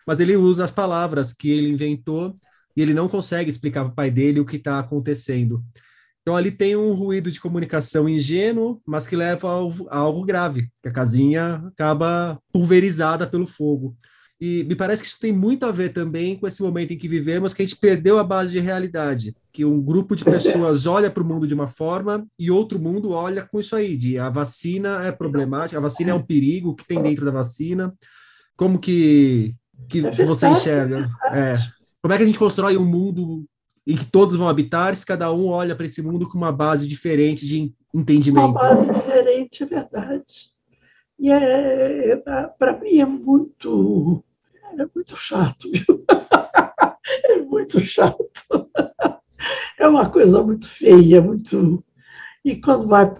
mas 0.07 0.19
ele 0.19 0.37
usa 0.37 0.63
as 0.63 0.71
palavras 0.71 1.33
que 1.33 1.49
ele 1.49 1.69
inventou 1.69 2.35
e 2.75 2.81
ele 2.81 2.93
não 2.93 3.07
consegue 3.07 3.49
explicar 3.49 3.83
para 3.83 3.91
o 3.91 3.95
pai 3.95 4.11
dele 4.11 4.39
o 4.39 4.45
que 4.45 4.57
está 4.57 4.79
acontecendo. 4.79 5.63
Então 6.21 6.35
ali 6.35 6.51
tem 6.51 6.75
um 6.75 6.93
ruído 6.93 7.31
de 7.31 7.39
comunicação 7.41 8.07
ingênuo, 8.07 8.79
mas 8.85 9.07
que 9.07 9.15
leva 9.15 9.47
a 9.89 9.97
algo 9.97 10.23
grave, 10.23 10.69
que 10.81 10.87
a 10.87 10.91
casinha 10.91 11.63
acaba 11.67 12.39
pulverizada 12.51 13.25
pelo 13.25 13.47
fogo. 13.47 13.95
E 14.39 14.63
me 14.63 14.75
parece 14.75 15.03
que 15.03 15.07
isso 15.07 15.19
tem 15.19 15.31
muito 15.31 15.67
a 15.67 15.71
ver 15.71 15.89
também 15.89 16.35
com 16.35 16.47
esse 16.47 16.63
momento 16.63 16.91
em 16.91 16.97
que 16.97 17.07
vivemos, 17.07 17.53
que 17.53 17.61
a 17.61 17.65
gente 17.65 17.79
perdeu 17.79 18.17
a 18.17 18.23
base 18.23 18.51
de 18.51 18.59
realidade, 18.59 19.35
que 19.53 19.63
um 19.63 19.79
grupo 19.79 20.15
de 20.15 20.25
pessoas 20.25 20.87
olha 20.87 21.11
para 21.11 21.21
o 21.21 21.25
mundo 21.25 21.45
de 21.47 21.53
uma 21.53 21.67
forma 21.67 22.25
e 22.39 22.49
outro 22.49 22.79
mundo 22.79 23.11
olha 23.11 23.43
com 23.43 23.59
isso 23.59 23.75
aí, 23.75 23.95
de 23.95 24.17
a 24.17 24.31
vacina 24.31 25.05
é 25.05 25.11
problemática, 25.11 25.77
a 25.77 25.81
vacina 25.81 26.09
é 26.09 26.15
um 26.15 26.23
perigo, 26.23 26.69
o 26.69 26.75
que 26.75 26.87
tem 26.87 27.01
dentro 27.03 27.23
da 27.23 27.31
vacina, 27.31 27.93
como 28.55 28.79
que, 28.79 29.53
que 29.87 30.01
você 30.01 30.47
enxerga? 30.47 31.07
É, 31.31 31.59
como 32.01 32.13
é 32.13 32.17
que 32.17 32.23
a 32.23 32.25
gente 32.25 32.39
constrói 32.39 32.77
um 32.77 32.85
mundo 32.85 33.45
em 33.85 33.95
que 33.95 34.05
todos 34.05 34.35
vão 34.35 34.47
habitar 34.47 34.95
se 34.95 35.05
cada 35.05 35.31
um 35.31 35.47
olha 35.47 35.75
para 35.75 35.85
esse 35.85 36.01
mundo 36.01 36.27
com 36.27 36.37
uma 36.37 36.51
base 36.51 36.87
diferente 36.87 37.45
de 37.45 37.73
entendimento? 37.93 38.49
Uma 38.49 38.53
base 38.53 38.93
diferente, 38.93 39.63
é 39.63 39.65
verdade. 39.65 40.51
E 41.19 41.29
é, 41.29 42.15
para 42.57 42.79
mim 42.79 42.99
é 42.99 43.05
muito 43.05 44.23
é 44.77 44.85
muito 44.95 45.15
chato, 45.15 45.69
viu? 45.71 46.05
É 47.25 47.41
muito 47.41 47.79
chato. 47.81 48.69
É 49.77 49.87
uma 49.87 50.09
coisa 50.09 50.41
muito 50.41 50.67
feia, 50.67 51.21
muito. 51.21 51.83
E 52.45 52.55
quando 52.55 52.87
vai, 52.87 53.13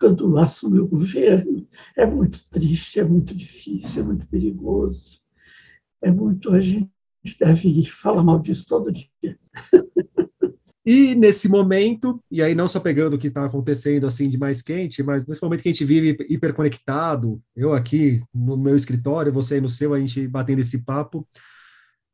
quando 0.00 0.36
assume 0.38 0.80
o 0.80 0.88
governo, 0.88 1.66
é 1.96 2.04
muito 2.04 2.42
triste, 2.50 2.98
é 2.98 3.04
muito 3.04 3.34
difícil, 3.34 4.02
é 4.02 4.04
muito 4.04 4.26
perigoso. 4.26 5.20
É 6.02 6.10
muito. 6.10 6.52
A 6.52 6.60
gente 6.60 6.90
deve 7.38 7.84
falar 7.86 8.22
mal 8.22 8.38
disso 8.38 8.66
todo 8.68 8.92
dia. 8.92 9.38
E 10.88 11.16
nesse 11.16 11.48
momento, 11.48 12.22
e 12.30 12.40
aí 12.40 12.54
não 12.54 12.68
só 12.68 12.78
pegando 12.78 13.14
o 13.14 13.18
que 13.18 13.26
está 13.26 13.44
acontecendo 13.44 14.06
assim 14.06 14.30
de 14.30 14.38
mais 14.38 14.62
quente, 14.62 15.02
mas 15.02 15.26
nesse 15.26 15.42
momento 15.42 15.60
que 15.60 15.68
a 15.68 15.72
gente 15.72 15.84
vive 15.84 16.16
hiperconectado, 16.28 17.42
eu 17.56 17.74
aqui 17.74 18.22
no 18.32 18.56
meu 18.56 18.76
escritório, 18.76 19.32
você 19.32 19.56
aí 19.56 19.60
no 19.60 19.68
seu, 19.68 19.92
a 19.92 19.98
gente 19.98 20.28
batendo 20.28 20.60
esse 20.60 20.84
papo, 20.84 21.26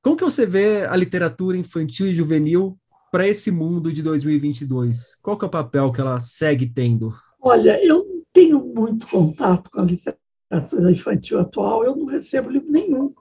como 0.00 0.16
que 0.16 0.24
você 0.24 0.46
vê 0.46 0.86
a 0.86 0.96
literatura 0.96 1.54
infantil 1.54 2.06
e 2.06 2.14
juvenil 2.14 2.78
para 3.10 3.28
esse 3.28 3.50
mundo 3.50 3.92
de 3.92 4.02
2022? 4.02 5.16
Qual 5.22 5.38
que 5.38 5.44
é 5.44 5.48
o 5.48 5.50
papel 5.50 5.92
que 5.92 6.00
ela 6.00 6.18
segue 6.18 6.66
tendo? 6.66 7.12
Olha, 7.42 7.78
eu 7.84 7.98
não 7.98 8.22
tenho 8.32 8.58
muito 8.58 9.06
contato 9.06 9.70
com 9.70 9.82
a 9.82 9.84
literatura 9.84 10.90
infantil 10.90 11.38
atual, 11.38 11.84
eu 11.84 11.94
não 11.94 12.06
recebo 12.06 12.48
livro 12.48 12.72
nenhum. 12.72 13.12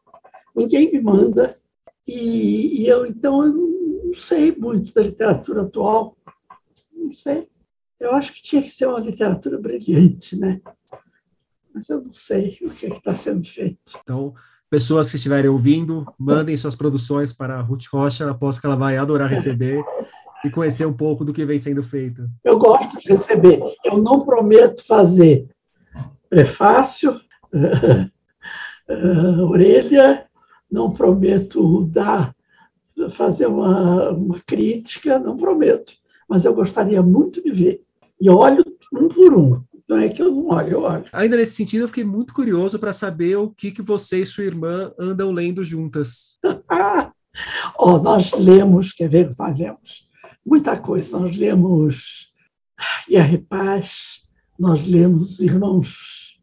Ninguém 0.56 0.90
me 0.92 1.02
manda. 1.02 1.60
E, 2.08 2.82
e 2.82 2.88
eu, 2.88 3.06
então, 3.06 3.44
eu 3.44 3.54
não 3.54 4.14
sei 4.14 4.56
muito 4.56 4.94
da 4.94 5.02
literatura 5.02 5.62
atual, 5.62 6.18
não 6.94 7.12
sei. 7.12 7.48
Eu 8.00 8.16
acho 8.16 8.34
que 8.34 8.42
tinha 8.42 8.62
que 8.62 8.70
ser 8.70 8.88
uma 8.88 9.00
literatura 9.00 9.60
brilhante, 9.60 10.36
né? 10.36 10.60
Mas 11.74 11.88
eu 11.90 12.02
não 12.02 12.14
sei 12.14 12.58
o 12.64 12.70
que 12.70 12.88
é 12.88 12.90
está 12.90 13.16
sendo 13.16 13.48
feito. 13.48 14.00
Então, 14.04 14.34
pessoas 14.70 15.10
que 15.10 15.18
estiverem 15.18 15.50
ouvindo, 15.50 16.06
mandem 16.18 16.58
suas 16.58 16.76
produções 16.76 17.32
para 17.32 17.60
a 17.60 17.62
Ruth 17.62 17.86
Rocha, 17.92 18.30
aposto 18.30 18.60
que 18.60 18.68
ela 18.68 18.76
vai 18.76 18.98
adorar 18.98 19.30
receber 19.30 19.84
e 20.44 20.50
conhecer 20.50 20.86
um 20.86 20.94
pouco 20.94 21.24
do 21.24 21.34
que 21.34 21.46
vem 21.46 21.60
sendo 21.60 21.84
feito. 21.84 22.28
Eu 22.44 22.58
gosto 22.58 22.98
de 23.00 23.08
receber. 23.10 23.60
Eu 23.86 23.98
não 23.98 24.26
prometo 24.26 24.86
fazer 24.86 25.48
prefácio, 26.30 27.22
uh, 27.54 28.10
uh, 28.90 29.50
orelha, 29.50 30.26
não 30.72 30.92
prometo 30.92 31.86
dar 31.86 32.36
fazer 33.10 33.48
uma, 33.48 34.12
uma 34.12 34.40
crítica, 34.46 35.18
não 35.20 35.36
prometo, 35.36 35.94
mas 36.30 36.46
eu 36.46 36.54
gostaria 36.54 37.02
muito 37.02 37.42
de 37.42 37.52
ver. 37.52 37.82
E 38.20 38.30
olho 38.30 38.64
um 38.94 39.08
por 39.08 39.34
um. 39.34 39.64
Não 39.90 39.98
é 39.98 40.08
que 40.08 40.22
eu 40.22 40.32
não 40.32 40.48
olho, 40.48 40.72
eu 40.72 40.82
olho. 40.84 41.06
Ainda 41.12 41.36
nesse 41.36 41.56
sentido, 41.56 41.82
eu 41.82 41.88
fiquei 41.88 42.04
muito 42.04 42.34
curioso 42.34 42.80
para 42.80 42.94
saber 42.94 43.36
o 43.36 43.50
que, 43.50 43.72
que 43.72 43.82
você 43.82 44.22
e 44.22 44.26
sua 44.26 44.46
irmã 44.46 44.94
andam 44.98 45.32
lendo 45.32 45.66
juntas. 45.66 46.40
oh, 47.78 47.98
nós 47.98 48.32
lemos, 48.32 48.94
quer 48.94 49.10
ver, 49.10 49.32
nós 49.38 49.60
lemos 49.60 50.10
muita 50.46 50.78
coisa. 50.78 51.18
Nós 51.18 51.36
lemos 51.36 52.32
Guerra 53.10 53.34
e 53.34 53.38
Paz, 53.38 54.24
nós 54.58 54.86
lemos 54.86 55.40
Irmãos. 55.40 56.40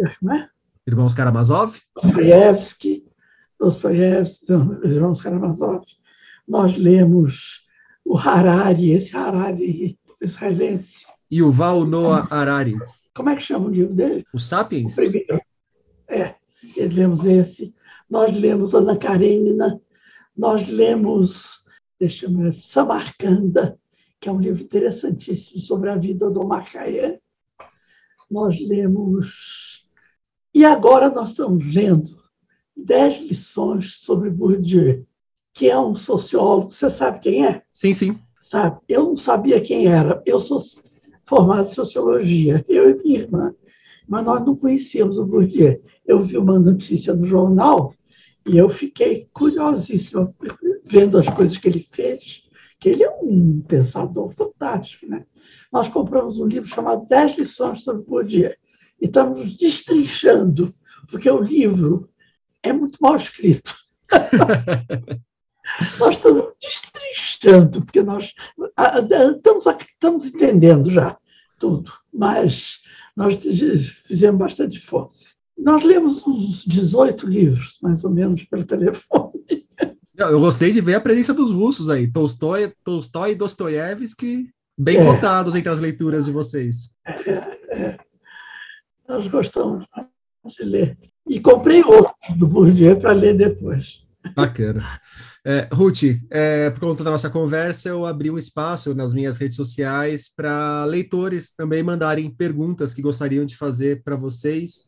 É? 0.00 0.48
Irmãos 0.86 1.14
Karamazov? 1.14 1.80
Dostoiévski, 1.94 3.04
Dostoiévski, 3.64 4.52
Irmãos 4.84 5.22
Karamazov. 5.22 5.86
Nós 6.46 6.76
lemos 6.76 7.66
o 8.04 8.14
Harari, 8.14 8.90
esse 8.90 9.16
Harari 9.16 9.98
israelense. 10.20 11.06
E 11.30 11.42
o 11.42 11.50
Val 11.50 11.86
Noah 11.86 12.28
Harari. 12.30 12.76
Como 13.14 13.30
é 13.30 13.36
que 13.36 13.42
chama 13.42 13.68
o 13.68 13.70
livro 13.70 13.94
dele? 13.94 14.22
O 14.34 14.38
Sapiens? 14.38 14.92
O 14.92 14.96
primeiro. 14.96 15.40
É, 16.06 16.34
lemos 16.76 17.24
esse. 17.24 17.74
Nós 18.10 18.38
lemos 18.38 18.74
Ana 18.74 18.98
Karenina, 18.98 19.80
nós 20.36 20.68
lemos, 20.68 21.64
deixa 21.98 22.26
eu 22.26 22.36
ver, 22.36 22.52
Samarcanda, 22.52 23.78
que 24.20 24.28
é 24.28 24.32
um 24.32 24.40
livro 24.40 24.62
interessantíssimo 24.62 25.58
sobre 25.58 25.88
a 25.88 25.96
vida 25.96 26.30
do 26.30 26.46
Macaé. 26.46 27.18
Nós 28.30 28.60
lemos. 28.60 29.88
E 30.52 30.66
agora 30.66 31.08
nós 31.08 31.30
estamos 31.30 31.74
lendo 31.74 32.23
dez 32.76 33.20
lições 33.20 33.96
sobre 33.98 34.30
Bourdieu, 34.30 35.06
que 35.52 35.70
é 35.70 35.78
um 35.78 35.94
sociólogo. 35.94 36.70
Você 36.70 36.90
sabe 36.90 37.20
quem 37.20 37.46
é? 37.46 37.62
Sim, 37.70 37.92
sim. 37.92 38.18
Sabe? 38.40 38.80
Eu 38.88 39.04
não 39.04 39.16
sabia 39.16 39.60
quem 39.60 39.86
era. 39.86 40.22
Eu 40.26 40.38
sou 40.38 40.58
formado 41.24 41.68
em 41.68 41.72
sociologia, 41.72 42.64
eu 42.68 42.90
e 42.90 43.02
minha 43.02 43.20
irmã, 43.20 43.54
mas 44.06 44.24
nós 44.24 44.44
não 44.44 44.54
conhecíamos 44.54 45.18
o 45.18 45.24
Bourdieu. 45.24 45.82
Eu 46.06 46.22
vi 46.22 46.36
uma 46.36 46.58
notícia 46.58 47.14
no 47.14 47.24
jornal 47.24 47.94
e 48.46 48.58
eu 48.58 48.68
fiquei 48.68 49.28
curiosíssima 49.32 50.34
vendo 50.84 51.18
as 51.18 51.28
coisas 51.30 51.56
que 51.56 51.66
ele 51.66 51.80
fez, 51.80 52.42
que 52.78 52.90
ele 52.90 53.02
é 53.02 53.10
um 53.10 53.62
pensador 53.66 54.30
fantástico, 54.32 55.06
né? 55.06 55.24
Nós 55.72 55.88
compramos 55.88 56.38
um 56.38 56.46
livro 56.46 56.68
chamado 56.68 57.06
Dez 57.08 57.36
lições 57.38 57.82
sobre 57.82 58.04
Bourdieu 58.04 58.52
e 59.00 59.06
estamos 59.06 59.56
destrinchando, 59.56 60.74
porque 61.10 61.30
o 61.30 61.40
livro 61.40 62.08
é 62.64 62.72
muito 62.72 62.98
mal 63.00 63.14
escrito. 63.16 63.74
nós 65.98 66.16
estamos 66.16 66.52
destrinchando, 66.60 67.82
porque 67.84 68.02
nós 68.02 68.32
estamos, 69.36 69.66
estamos 69.66 70.26
entendendo 70.26 70.90
já 70.90 71.16
tudo, 71.58 71.92
mas 72.12 72.80
nós 73.16 73.38
fizemos 74.06 74.38
bastante 74.38 74.78
esforço. 74.78 75.34
Nós 75.56 75.84
lemos 75.84 76.26
uns 76.26 76.64
18 76.64 77.26
livros, 77.28 77.78
mais 77.80 78.02
ou 78.02 78.10
menos, 78.10 78.44
pelo 78.44 78.64
telefone. 78.64 79.44
Eu 80.16 80.40
gostei 80.40 80.72
de 80.72 80.80
ver 80.80 80.94
a 80.94 81.00
presença 81.00 81.32
dos 81.34 81.52
russos 81.52 81.88
aí, 81.90 82.10
Tolstói, 82.10 82.72
Tolstói 82.82 83.32
e 83.32 83.34
Dostoiévski, 83.34 84.50
bem 84.76 84.96
é. 84.96 85.04
contados 85.04 85.54
entre 85.54 85.70
as 85.70 85.80
leituras 85.80 86.24
de 86.24 86.32
vocês. 86.32 86.90
É, 87.04 87.80
é. 87.80 87.98
Nós 89.08 89.28
gostamos 89.28 89.86
de 90.46 90.64
ler. 90.64 90.98
E 91.28 91.40
comprei 91.40 91.82
outro 91.82 92.12
do 92.36 92.46
Bourdieu 92.46 92.96
para 92.98 93.12
ler 93.12 93.36
depois. 93.36 94.04
Bacana. 94.34 95.00
É, 95.46 95.68
Ruth, 95.70 96.04
é, 96.30 96.70
por 96.70 96.80
conta 96.80 97.04
da 97.04 97.10
nossa 97.10 97.28
conversa, 97.28 97.90
eu 97.90 98.06
abri 98.06 98.30
um 98.30 98.38
espaço 98.38 98.94
nas 98.94 99.12
minhas 99.12 99.36
redes 99.36 99.56
sociais 99.56 100.32
para 100.34 100.86
leitores 100.86 101.54
também 101.54 101.82
mandarem 101.82 102.30
perguntas 102.30 102.94
que 102.94 103.02
gostariam 103.02 103.44
de 103.44 103.54
fazer 103.54 104.02
para 104.02 104.16
vocês. 104.16 104.86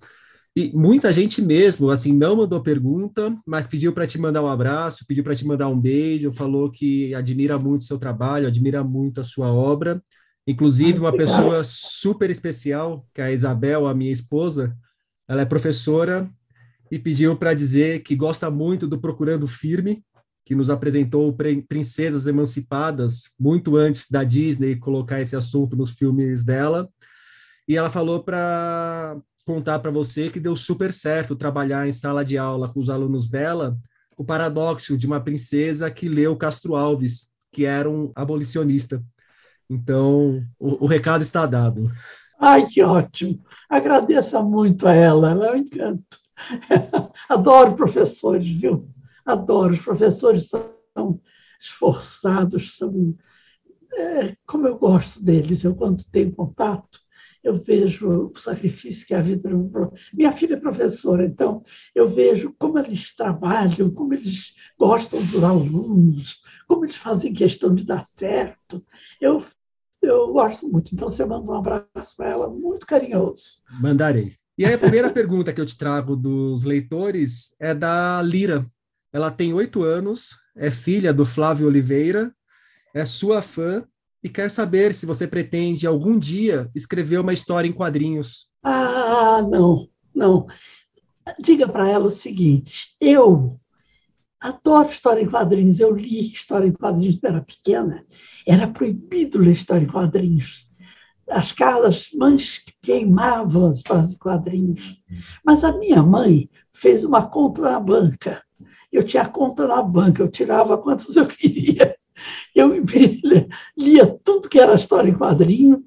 E 0.57 0.73
muita 0.75 1.13
gente 1.13 1.43
mesmo, 1.43 1.91
assim, 1.91 2.15
não 2.15 2.37
mandou 2.37 2.63
pergunta, 2.63 3.37
mas 3.47 3.67
pediu 3.67 3.93
para 3.93 4.07
te 4.07 4.19
mandar 4.19 4.43
um 4.43 4.49
abraço, 4.49 5.05
pediu 5.07 5.23
para 5.23 5.37
te 5.37 5.47
mandar 5.47 5.69
um 5.69 5.79
beijo, 5.79 6.33
falou 6.33 6.71
que 6.71 7.15
admira 7.15 7.59
muito 7.59 7.83
o 7.83 7.85
seu 7.85 7.99
trabalho, 7.99 8.47
admira 8.47 8.83
muito 8.83 9.21
a 9.21 9.25
sua 9.25 9.53
obra. 9.53 10.03
Inclusive, 10.47 10.99
uma 10.99 11.15
pessoa 11.15 11.63
super 11.63 12.31
especial, 12.31 13.07
que 13.13 13.21
é 13.21 13.25
a 13.25 13.33
Isabel, 13.33 13.87
a 13.87 13.93
minha 13.93 14.13
esposa, 14.13 14.75
ela 15.29 15.43
é 15.43 15.45
professora 15.45 16.31
e 16.91 16.99
pediu 16.99 17.37
para 17.37 17.55
dizer 17.55 18.03
que 18.03 18.15
gosta 18.15 18.51
muito 18.51 18.87
do 18.87 18.99
Procurando 18.99 19.47
Firme, 19.47 20.05
que 20.45 20.55
nos 20.55 20.71
apresentou 20.71 21.37
Princesas 21.69 22.27
Emancipadas 22.27 23.33
muito 23.39 23.77
antes 23.77 24.09
da 24.11 24.23
Disney 24.23 24.77
colocar 24.77 25.21
esse 25.21 25.35
assunto 25.35 25.77
nos 25.77 25.91
filmes 25.91 26.45
dela. 26.45 26.89
E 27.67 27.77
ela 27.77 27.91
falou 27.91 28.23
para 28.23 29.17
contar 29.45 29.81
para 29.81 29.91
você 29.91 30.31
que 30.31 30.39
deu 30.39 30.55
super 30.55 30.93
certo 30.93 31.35
trabalhar 31.35 31.87
em 31.89 31.93
sala 31.93 32.25
de 32.25 32.39
aula 32.39 32.69
com 32.73 32.81
os 32.81 32.91
alunos 32.91 33.29
dela 33.29 33.77
o 34.17 34.25
paradoxo 34.25 34.97
de 34.97 35.07
uma 35.07 35.21
princesa 35.21 35.91
que 35.91 36.09
leu 36.09 36.37
Castro 36.37 36.75
Alves, 36.75 37.31
que 37.53 37.67
era 37.67 37.89
um 37.89 38.11
abolicionista. 38.15 39.05
Então, 39.69 40.43
o, 40.59 40.85
o 40.85 40.87
recado 40.87 41.23
está 41.23 41.45
dado. 41.45 41.93
Ai, 42.41 42.67
que 42.67 42.83
ótimo! 42.83 43.43
Agradeça 43.69 44.43
muito 44.43 44.87
a 44.87 44.95
ela, 44.95 45.31
ela 45.31 45.47
é 45.49 45.53
um 45.53 45.57
encanto. 45.57 46.19
Adoro 47.29 47.75
professores, 47.75 48.47
viu? 48.47 48.89
Adoro. 49.25 49.73
Os 49.73 49.81
professores 49.81 50.49
são 50.49 51.21
esforçados, 51.61 52.77
são 52.77 53.17
é, 53.97 54.37
como 54.47 54.67
eu 54.67 54.79
gosto 54.79 55.23
deles, 55.23 55.65
eu 55.65 55.75
quando 55.75 56.05
tenho 56.05 56.31
contato, 56.33 57.01
eu 57.43 57.55
vejo 57.55 58.31
o 58.35 58.39
sacrifício 58.39 59.07
que 59.07 59.15
a 59.15 59.23
vida. 59.23 59.49
Minha 60.13 60.33
filha 60.33 60.55
é 60.55 60.61
professora, 60.61 61.25
então 61.25 61.63
eu 61.95 62.09
vejo 62.09 62.55
como 62.59 62.79
eles 62.79 63.15
trabalham, 63.15 63.91
como 63.91 64.13
eles 64.13 64.55
gostam 64.79 65.25
dos 65.25 65.43
alunos, 65.43 66.43
como 66.67 66.85
eles 66.85 66.97
fazem 66.97 67.33
questão 67.33 67.75
de 67.75 67.85
dar 67.85 68.05
certo. 68.05 68.85
Eu, 69.21 69.43
eu 70.09 70.33
gosto 70.33 70.69
muito. 70.69 70.95
Então 70.95 71.09
você 71.09 71.25
manda 71.25 71.51
um 71.51 71.55
abraço 71.55 72.17
para 72.17 72.29
ela, 72.29 72.49
muito 72.49 72.87
carinhoso. 72.87 73.63
Mandarei. 73.81 74.35
E 74.59 74.65
aí 74.65 74.75
a 74.75 74.79
primeira 74.79 75.11
pergunta 75.13 75.53
que 75.53 75.61
eu 75.61 75.67
te 75.67 75.77
trago 75.77 76.17
dos 76.17 76.65
leitores 76.65 77.55
é 77.61 77.75
da 77.75 78.23
Lira. 78.23 78.67
Ela 79.13 79.31
tem 79.31 79.53
oito 79.53 79.83
anos, 79.83 80.37
é 80.55 80.71
filha 80.71 81.13
do 81.13 81.25
Flávio 81.25 81.67
Oliveira, 81.67 82.33
é 82.95 83.05
sua 83.05 83.41
fã 83.41 83.87
e 84.23 84.29
quer 84.29 84.51
saber 84.51 84.95
se 84.95 85.07
você 85.07 85.27
pretende 85.27 85.87
algum 85.87 86.19
dia 86.19 86.71
escrever 86.75 87.21
uma 87.21 87.33
história 87.33 87.69
em 87.69 87.73
quadrinhos. 87.73 88.51
Ah, 88.63 89.41
não, 89.49 89.89
não. 90.15 90.47
Diga 91.39 91.69
para 91.69 91.89
ela 91.89 92.07
o 92.07 92.11
seguinte: 92.11 92.97
eu 93.01 93.59
adoro 94.41 94.89
história 94.89 95.23
em 95.23 95.29
quadrinhos. 95.29 95.81
Eu 95.81 95.95
li 95.95 96.33
história 96.33 96.67
em 96.67 96.73
quadrinhos 96.73 97.19
quando 97.19 97.35
era 97.35 97.43
pequena. 97.43 98.05
Era 98.47 98.69
proibido 98.69 99.39
ler 99.39 99.53
história 99.53 99.85
em 99.85 99.89
quadrinhos. 99.89 100.69
As 101.29 101.51
casas, 101.53 102.09
mães 102.15 102.63
queimavam 102.83 103.69
as 103.69 103.79
histórias 103.79 104.13
em 104.13 104.19
quadrinhos. 104.19 105.03
Mas 105.45 105.65
a 105.65 105.77
minha 105.77 106.03
mãe 106.03 106.49
fez 106.73 107.05
uma 107.05 107.27
conta 107.27 107.63
na 107.63 107.81
banca. 107.81 108.43
Eu 108.93 109.03
tinha 109.03 109.27
conta 109.27 109.67
na 109.67 109.83
banca, 109.83 110.23
eu 110.23 110.29
tirava 110.29 110.79
quantos 110.79 111.17
eu 111.17 111.27
queria. 111.27 111.97
Eu 112.55 112.73
lia 113.77 114.07
tudo 114.25 114.49
que 114.49 114.59
era 114.59 114.75
história 114.75 115.11
em 115.11 115.19
quadrinho 115.19 115.85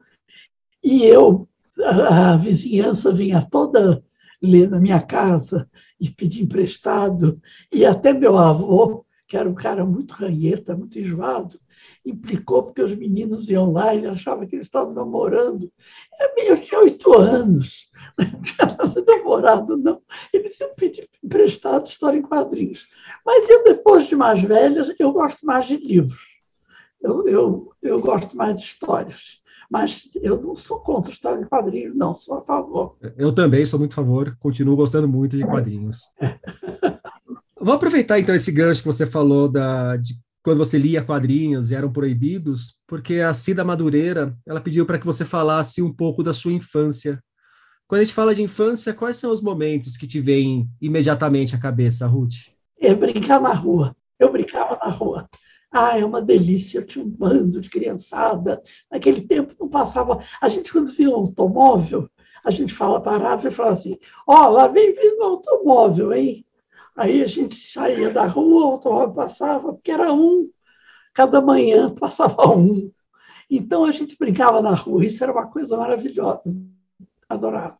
e 0.83 1.03
eu, 1.03 1.47
a, 1.83 2.33
a 2.33 2.37
vizinhança 2.37 3.11
vinha 3.11 3.41
toda 3.49 4.03
ler 4.41 4.69
na 4.69 4.79
minha 4.79 5.01
casa 5.01 5.69
e 5.99 6.09
pedir 6.09 6.43
emprestado. 6.43 7.41
E 7.71 7.85
até 7.85 8.13
meu 8.13 8.37
avô, 8.37 9.05
que 9.27 9.37
era 9.37 9.49
um 9.49 9.55
cara 9.55 9.85
muito 9.85 10.11
ranheta, 10.13 10.75
muito 10.75 10.97
enjoado, 10.97 11.59
implicou 12.05 12.63
porque 12.63 12.81
os 12.81 12.95
meninos 12.95 13.49
iam 13.49 13.71
lá 13.71 13.93
e 13.93 14.05
achavam 14.07 14.47
que 14.47 14.55
eles 14.55 14.67
estavam 14.67 14.93
namorando. 14.93 15.71
Eu 16.37 16.57
tinha 16.61 16.79
oito 16.81 17.15
anos, 17.17 17.89
não 18.17 19.05
namorado, 19.05 19.77
não. 19.77 20.01
Eles 20.33 20.59
iam 20.59 20.73
pedir 20.73 21.09
emprestado 21.23 21.87
história 21.87 22.17
em 22.17 22.21
quadrinhos. 22.21 22.87
Mas 23.25 23.49
eu, 23.49 23.63
depois 23.63 24.07
de 24.07 24.15
mais 24.15 24.41
velha, 24.41 24.83
eu 24.97 25.11
gosto 25.11 25.45
mais 25.45 25.67
de 25.67 25.77
livros. 25.77 26.39
Eu, 27.01 27.27
eu, 27.27 27.73
eu 27.81 28.01
gosto 28.01 28.35
mais 28.35 28.57
de 28.57 28.63
histórias. 28.63 29.41
Mas 29.69 30.09
eu 30.15 30.41
não 30.41 30.55
sou 30.55 30.79
contra 30.79 31.11
história 31.11 31.41
em 31.41 31.45
quadrinhos, 31.45 31.95
não, 31.95 32.13
sou 32.13 32.37
a 32.37 32.41
favor. 32.41 32.97
Eu 33.17 33.31
também 33.31 33.63
sou 33.65 33.77
muito 33.77 33.93
a 33.93 33.95
favor, 33.95 34.35
continuo 34.39 34.75
gostando 34.75 35.07
muito 35.07 35.37
de 35.37 35.45
quadrinhos. 35.45 36.01
Vou 37.61 37.75
aproveitar 37.75 38.17
então 38.19 38.33
esse 38.33 38.51
gancho 38.53 38.81
que 38.81 38.87
você 38.87 39.05
falou 39.05 39.49
da, 39.49 39.97
de 39.97 40.15
quando 40.41 40.57
você 40.57 40.77
lia 40.77 41.03
quadrinhos 41.03 41.69
e 41.69 41.75
eram 41.75 41.91
proibidos, 41.91 42.79
porque 42.87 43.19
a 43.19 43.33
Cida 43.33 43.63
Madureira, 43.63 44.35
ela 44.47 44.61
pediu 44.61 44.85
para 44.85 44.97
que 44.97 45.05
você 45.05 45.25
falasse 45.25 45.81
um 45.81 45.93
pouco 45.93 46.23
da 46.23 46.33
sua 46.33 46.53
infância. 46.53 47.21
Quando 47.87 48.01
a 48.01 48.03
gente 48.05 48.13
fala 48.13 48.33
de 48.33 48.41
infância, 48.41 48.93
quais 48.93 49.17
são 49.17 49.31
os 49.31 49.41
momentos 49.41 49.97
que 49.97 50.07
te 50.07 50.19
vêm 50.21 50.69
imediatamente 50.81 51.55
à 51.55 51.59
cabeça, 51.59 52.07
Ruth? 52.07 52.49
É 52.79 52.93
brincar 52.93 53.41
na 53.41 53.53
rua. 53.53 53.95
Eu 54.17 54.31
brincava 54.31 54.79
na 54.81 54.89
rua. 54.89 55.29
Ah, 55.71 55.97
é 55.97 56.03
uma 56.05 56.21
delícia. 56.21 56.81
Tinha 56.81 57.05
um 57.05 57.09
bando 57.09 57.61
de 57.61 57.69
criançada. 57.69 58.61
Naquele 58.91 59.21
tempo 59.21 59.55
não 59.59 59.69
passava. 59.69 60.23
A 60.41 60.47
gente, 60.47 60.71
quando 60.71 60.91
via 60.91 61.09
um 61.09 61.15
automóvel, 61.15 62.09
a 62.43 62.51
gente 62.51 62.73
fala, 62.73 63.01
parava 63.01 63.47
e 63.47 63.51
falava 63.51 63.77
assim: 63.77 63.97
Ó, 64.27 64.47
oh, 64.47 64.49
lá 64.49 64.67
vem 64.67 64.93
vindo 64.93 65.19
um 65.21 65.25
automóvel, 65.25 66.13
hein? 66.13 66.45
Aí 66.95 67.23
a 67.23 67.27
gente 67.27 67.55
saía 67.55 68.09
da 68.09 68.25
rua, 68.25 68.65
o 68.65 68.71
automóvel 68.71 69.13
passava, 69.13 69.73
porque 69.73 69.91
era 69.91 70.11
um. 70.11 70.49
Cada 71.13 71.41
manhã 71.41 71.89
passava 71.95 72.49
um. 72.55 72.91
Então 73.49 73.85
a 73.85 73.91
gente 73.91 74.17
brincava 74.17 74.61
na 74.61 74.73
rua. 74.73 75.05
Isso 75.05 75.23
era 75.23 75.31
uma 75.31 75.47
coisa 75.47 75.77
maravilhosa. 75.77 76.55
Adorava. 77.27 77.77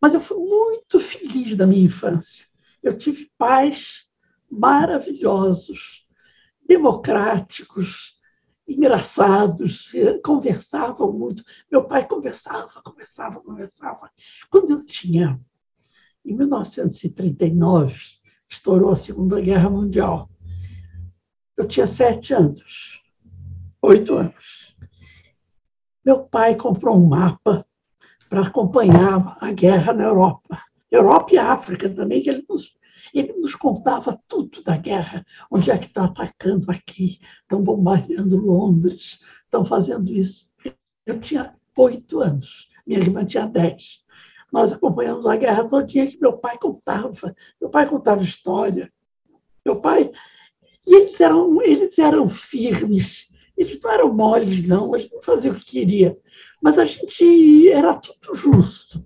Mas 0.00 0.14
eu 0.14 0.20
fui 0.20 0.38
muito 0.38 1.00
feliz 1.00 1.56
da 1.56 1.66
minha 1.66 1.84
infância. 1.84 2.46
Eu 2.82 2.96
tive 2.96 3.30
pais 3.36 4.06
maravilhosos 4.50 6.05
democráticos, 6.66 8.16
engraçados, 8.66 9.92
conversavam 10.24 11.12
muito. 11.12 11.42
Meu 11.70 11.84
pai 11.84 12.06
conversava, 12.06 12.82
conversava, 12.82 13.40
conversava. 13.40 14.10
Quando 14.50 14.70
eu 14.70 14.84
tinha, 14.84 15.40
em 16.24 16.34
1939, 16.34 17.96
estourou 18.48 18.90
a 18.90 18.96
Segunda 18.96 19.40
Guerra 19.40 19.70
Mundial. 19.70 20.28
Eu 21.56 21.66
tinha 21.66 21.86
sete 21.86 22.34
anos, 22.34 23.02
oito 23.80 24.14
anos. 24.14 24.76
Meu 26.04 26.24
pai 26.24 26.54
comprou 26.54 26.96
um 26.96 27.06
mapa 27.06 27.66
para 28.28 28.42
acompanhar 28.42 29.36
a 29.40 29.52
guerra 29.52 29.92
na 29.92 30.04
Europa. 30.04 30.60
Europa 30.90 31.34
e 31.34 31.38
África 31.38 31.88
também, 31.88 32.22
que 32.22 32.30
ele 32.30 32.44
nos 32.48 32.75
ele 33.12 33.32
nos 33.34 33.54
contava 33.54 34.20
tudo 34.28 34.62
da 34.62 34.76
guerra, 34.76 35.24
onde 35.50 35.70
é 35.70 35.78
que 35.78 35.86
está 35.86 36.04
atacando 36.04 36.70
aqui, 36.70 37.18
estão 37.42 37.62
bombardeando 37.62 38.36
Londres, 38.36 39.20
estão 39.44 39.64
fazendo 39.64 40.12
isso. 40.12 40.48
Eu 41.04 41.20
tinha 41.20 41.54
oito 41.76 42.20
anos, 42.20 42.68
minha 42.86 43.00
irmã 43.00 43.24
tinha 43.24 43.46
dez. 43.46 44.04
Nós 44.52 44.72
acompanhamos 44.72 45.26
a 45.26 45.36
guerra 45.36 45.68
todinha 45.68 46.06
que 46.06 46.20
meu 46.20 46.38
pai 46.38 46.56
contava. 46.58 47.34
Meu 47.60 47.68
pai 47.68 47.88
contava 47.88 48.22
história. 48.22 48.92
Meu 49.64 49.80
pai... 49.80 50.10
E 50.86 50.94
eles 50.94 51.20
eram, 51.20 51.60
eles 51.62 51.98
eram 51.98 52.28
firmes, 52.28 53.28
eles 53.56 53.80
não 53.82 53.90
eram 53.90 54.14
moles, 54.14 54.62
não, 54.62 54.94
a 54.94 54.98
gente 54.98 55.12
não 55.12 55.20
fazia 55.20 55.50
o 55.50 55.54
que 55.56 55.64
queria. 55.64 56.16
Mas 56.62 56.78
a 56.78 56.84
gente 56.84 57.68
era 57.72 57.92
tudo 57.96 58.34
justo 58.34 59.04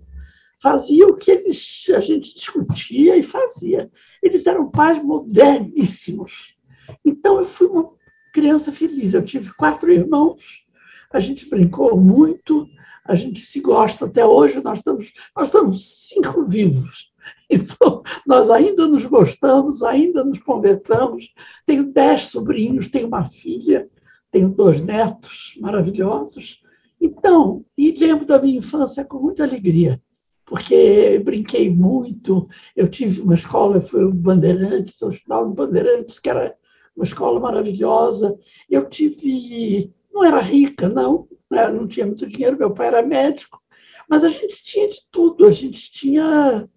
fazia 0.61 1.07
o 1.07 1.15
que 1.15 1.31
eles, 1.31 1.87
a 1.95 1.99
gente 1.99 2.35
discutia 2.35 3.17
e 3.17 3.23
fazia. 3.23 3.91
Eles 4.21 4.45
eram 4.45 4.69
pais 4.69 5.03
moderníssimos. 5.03 6.55
Então, 7.03 7.39
eu 7.39 7.45
fui 7.45 7.67
uma 7.67 7.91
criança 8.31 8.71
feliz. 8.71 9.13
Eu 9.13 9.25
tive 9.25 9.51
quatro 9.55 9.91
irmãos, 9.91 10.63
a 11.11 11.19
gente 11.19 11.49
brincou 11.49 11.99
muito, 11.99 12.67
a 13.03 13.15
gente 13.15 13.41
se 13.41 13.59
gosta 13.59 14.05
até 14.05 14.23
hoje, 14.23 14.61
nós 14.63 14.79
estamos, 14.79 15.11
nós 15.35 15.47
estamos 15.47 16.07
cinco 16.07 16.45
vivos. 16.45 17.09
Então, 17.53 18.01
nós 18.25 18.49
ainda 18.49 18.87
nos 18.87 19.05
gostamos, 19.05 19.83
ainda 19.83 20.23
nos 20.23 20.39
conversamos. 20.39 21.33
Tenho 21.65 21.91
dez 21.91 22.27
sobrinhos, 22.27 22.87
tenho 22.87 23.07
uma 23.07 23.25
filha, 23.25 23.89
tenho 24.31 24.49
dois 24.49 24.81
netos 24.81 25.57
maravilhosos. 25.59 26.63
Então, 26.99 27.65
e 27.77 27.91
lembro 27.91 28.25
da 28.25 28.41
minha 28.41 28.57
infância 28.57 29.03
com 29.03 29.19
muita 29.19 29.43
alegria 29.43 30.01
porque 30.51 31.17
brinquei 31.19 31.69
muito. 31.69 32.49
Eu 32.75 32.89
tive 32.89 33.21
uma 33.21 33.35
escola, 33.35 33.79
foi 33.79 34.03
o 34.03 34.13
Bandeirantes, 34.13 34.99
eu 34.99 35.09
estudava 35.09 35.45
no 35.45 35.53
Bandeirantes, 35.53 36.19
que 36.19 36.29
era 36.29 36.53
uma 36.93 37.05
escola 37.05 37.39
maravilhosa. 37.39 38.37
Eu 38.69 38.89
tive, 38.89 39.93
não 40.13 40.25
era 40.25 40.41
rica, 40.41 40.89
não, 40.89 41.25
né? 41.49 41.71
não 41.71 41.87
tinha 41.87 42.05
muito 42.05 42.27
dinheiro, 42.27 42.57
meu 42.57 42.73
pai 42.73 42.87
era 42.87 43.01
médico, 43.01 43.63
mas 44.09 44.25
a 44.25 44.27
gente 44.27 44.61
tinha 44.61 44.89
de 44.89 44.99
tudo, 45.09 45.45
a 45.45 45.51
gente 45.51 45.89
tinha 45.89 46.69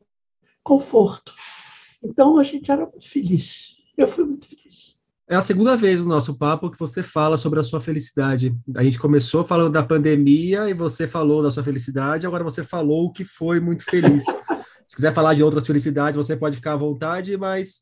conforto. 0.62 1.34
Então 2.00 2.38
a 2.38 2.44
gente 2.44 2.70
era 2.70 2.87
muito 2.87 3.08
feliz. 3.08 3.74
Eu 3.96 4.06
fui 4.06 4.24
muito 4.24 4.46
feliz. 4.46 4.96
É 5.26 5.34
a 5.34 5.42
segunda 5.42 5.74
vez 5.74 6.02
no 6.02 6.08
nosso 6.10 6.37
papo 6.37 6.70
que 6.70 6.78
você 6.78 7.02
fala 7.02 7.38
sobre 7.38 7.58
a 7.58 7.64
sua 7.64 7.80
felicidade. 7.80 8.54
A 8.76 8.84
gente 8.84 8.98
começou 8.98 9.42
falando 9.42 9.72
da 9.72 9.82
pandemia 9.82 10.68
e 10.68 10.74
você 10.74 11.06
falou 11.06 11.42
da 11.42 11.50
sua 11.50 11.64
felicidade, 11.64 12.26
agora 12.26 12.44
você 12.44 12.62
falou 12.62 13.10
que 13.10 13.24
foi 13.24 13.58
muito 13.58 13.84
feliz. 13.84 14.24
Se 14.87 14.94
quiser 14.94 15.14
falar 15.14 15.32
de 15.32 15.42
outras 15.42 15.66
felicidades, 15.66 16.14
você 16.14 16.37
pode 16.37 16.56
ficar 16.56 16.74
à 16.74 16.76
vontade, 16.76 17.38
mas 17.38 17.80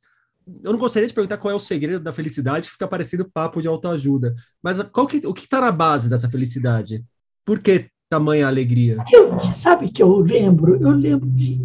eu 0.63 0.71
não 0.71 0.79
gostaria 0.79 1.09
de 1.09 1.13
perguntar 1.13 1.37
qual 1.37 1.51
é 1.51 1.55
o 1.55 1.61
segredo 1.61 2.05
da 2.05 2.13
felicidade, 2.13 2.67
que 2.67 2.73
fica 2.73 2.87
parecendo 2.87 3.29
papo 3.29 3.61
de 3.61 3.67
autoajuda. 3.67 4.37
Mas 4.63 4.81
qual 4.85 5.09
que, 5.09 5.27
o 5.27 5.35
que 5.35 5.43
está 5.43 5.61
na 5.61 5.73
base 5.73 6.09
dessa 6.09 6.31
felicidade? 6.31 7.05
Por 7.45 7.59
que 7.59 7.91
tamanha 8.09 8.47
alegria? 8.47 8.99
Eu, 9.13 9.43
sabe 9.53 9.91
que 9.91 10.01
eu 10.01 10.17
lembro? 10.19 10.77
Eu 10.81 10.93
lembro 10.93 11.29
de 11.29 11.59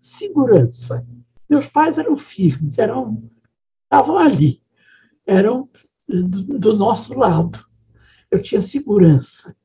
segurança. 0.00 1.06
Meus 1.48 1.66
pais 1.66 1.98
eram 1.98 2.16
firmes, 2.16 2.78
eram 2.78 3.22
estavam 3.84 4.16
ali 4.16 4.62
eram 5.30 5.68
do, 6.08 6.76
nosso 6.76 7.16
lado. 7.16 7.58
Eu 8.30 8.42
tinha 8.42 8.60
segurança. 8.60 9.56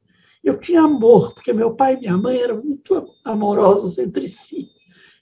Eu 0.43 0.60
tinha 0.60 0.82
amor, 0.82 1.34
porque 1.34 1.51
meu 1.51 1.75
pai 1.75 1.95
e 1.95 1.99
minha 2.01 2.17
mãe 2.17 2.39
eram 2.39 2.63
muito 2.63 3.15
amorosos 3.23 3.97
entre 3.97 4.28
si. 4.28 4.69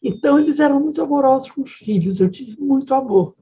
Então, 0.01 0.37
eles 0.37 0.59
eram 0.59 0.81
muito 0.81 1.01
amorosos 1.01 1.49
com 1.49 1.61
os 1.61 1.71
filhos. 1.71 2.19
Eu 2.19 2.29
tive 2.29 2.59
muito 2.59 2.93
amor. 2.93 3.33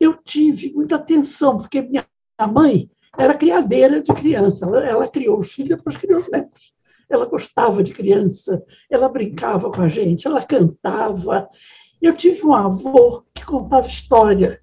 Eu 0.00 0.14
tive 0.14 0.72
muita 0.72 0.96
atenção, 0.96 1.58
porque 1.58 1.80
minha 1.82 2.04
mãe 2.52 2.90
era 3.16 3.34
criadeira 3.34 4.00
de 4.02 4.12
criança. 4.12 4.66
Ela, 4.66 4.84
ela 4.84 5.08
criou 5.08 5.38
os 5.38 5.52
filhos, 5.52 5.76
depois 5.76 5.96
criou 5.96 6.20
os 6.20 6.28
netos. 6.28 6.72
Ela 7.08 7.26
gostava 7.26 7.82
de 7.82 7.92
criança, 7.92 8.62
ela 8.90 9.08
brincava 9.08 9.70
com 9.70 9.80
a 9.80 9.88
gente, 9.88 10.26
ela 10.26 10.44
cantava. 10.44 11.48
Eu 12.02 12.14
tive 12.14 12.44
um 12.44 12.54
avô 12.54 13.24
que 13.32 13.44
contava 13.44 13.86
história. 13.86 14.60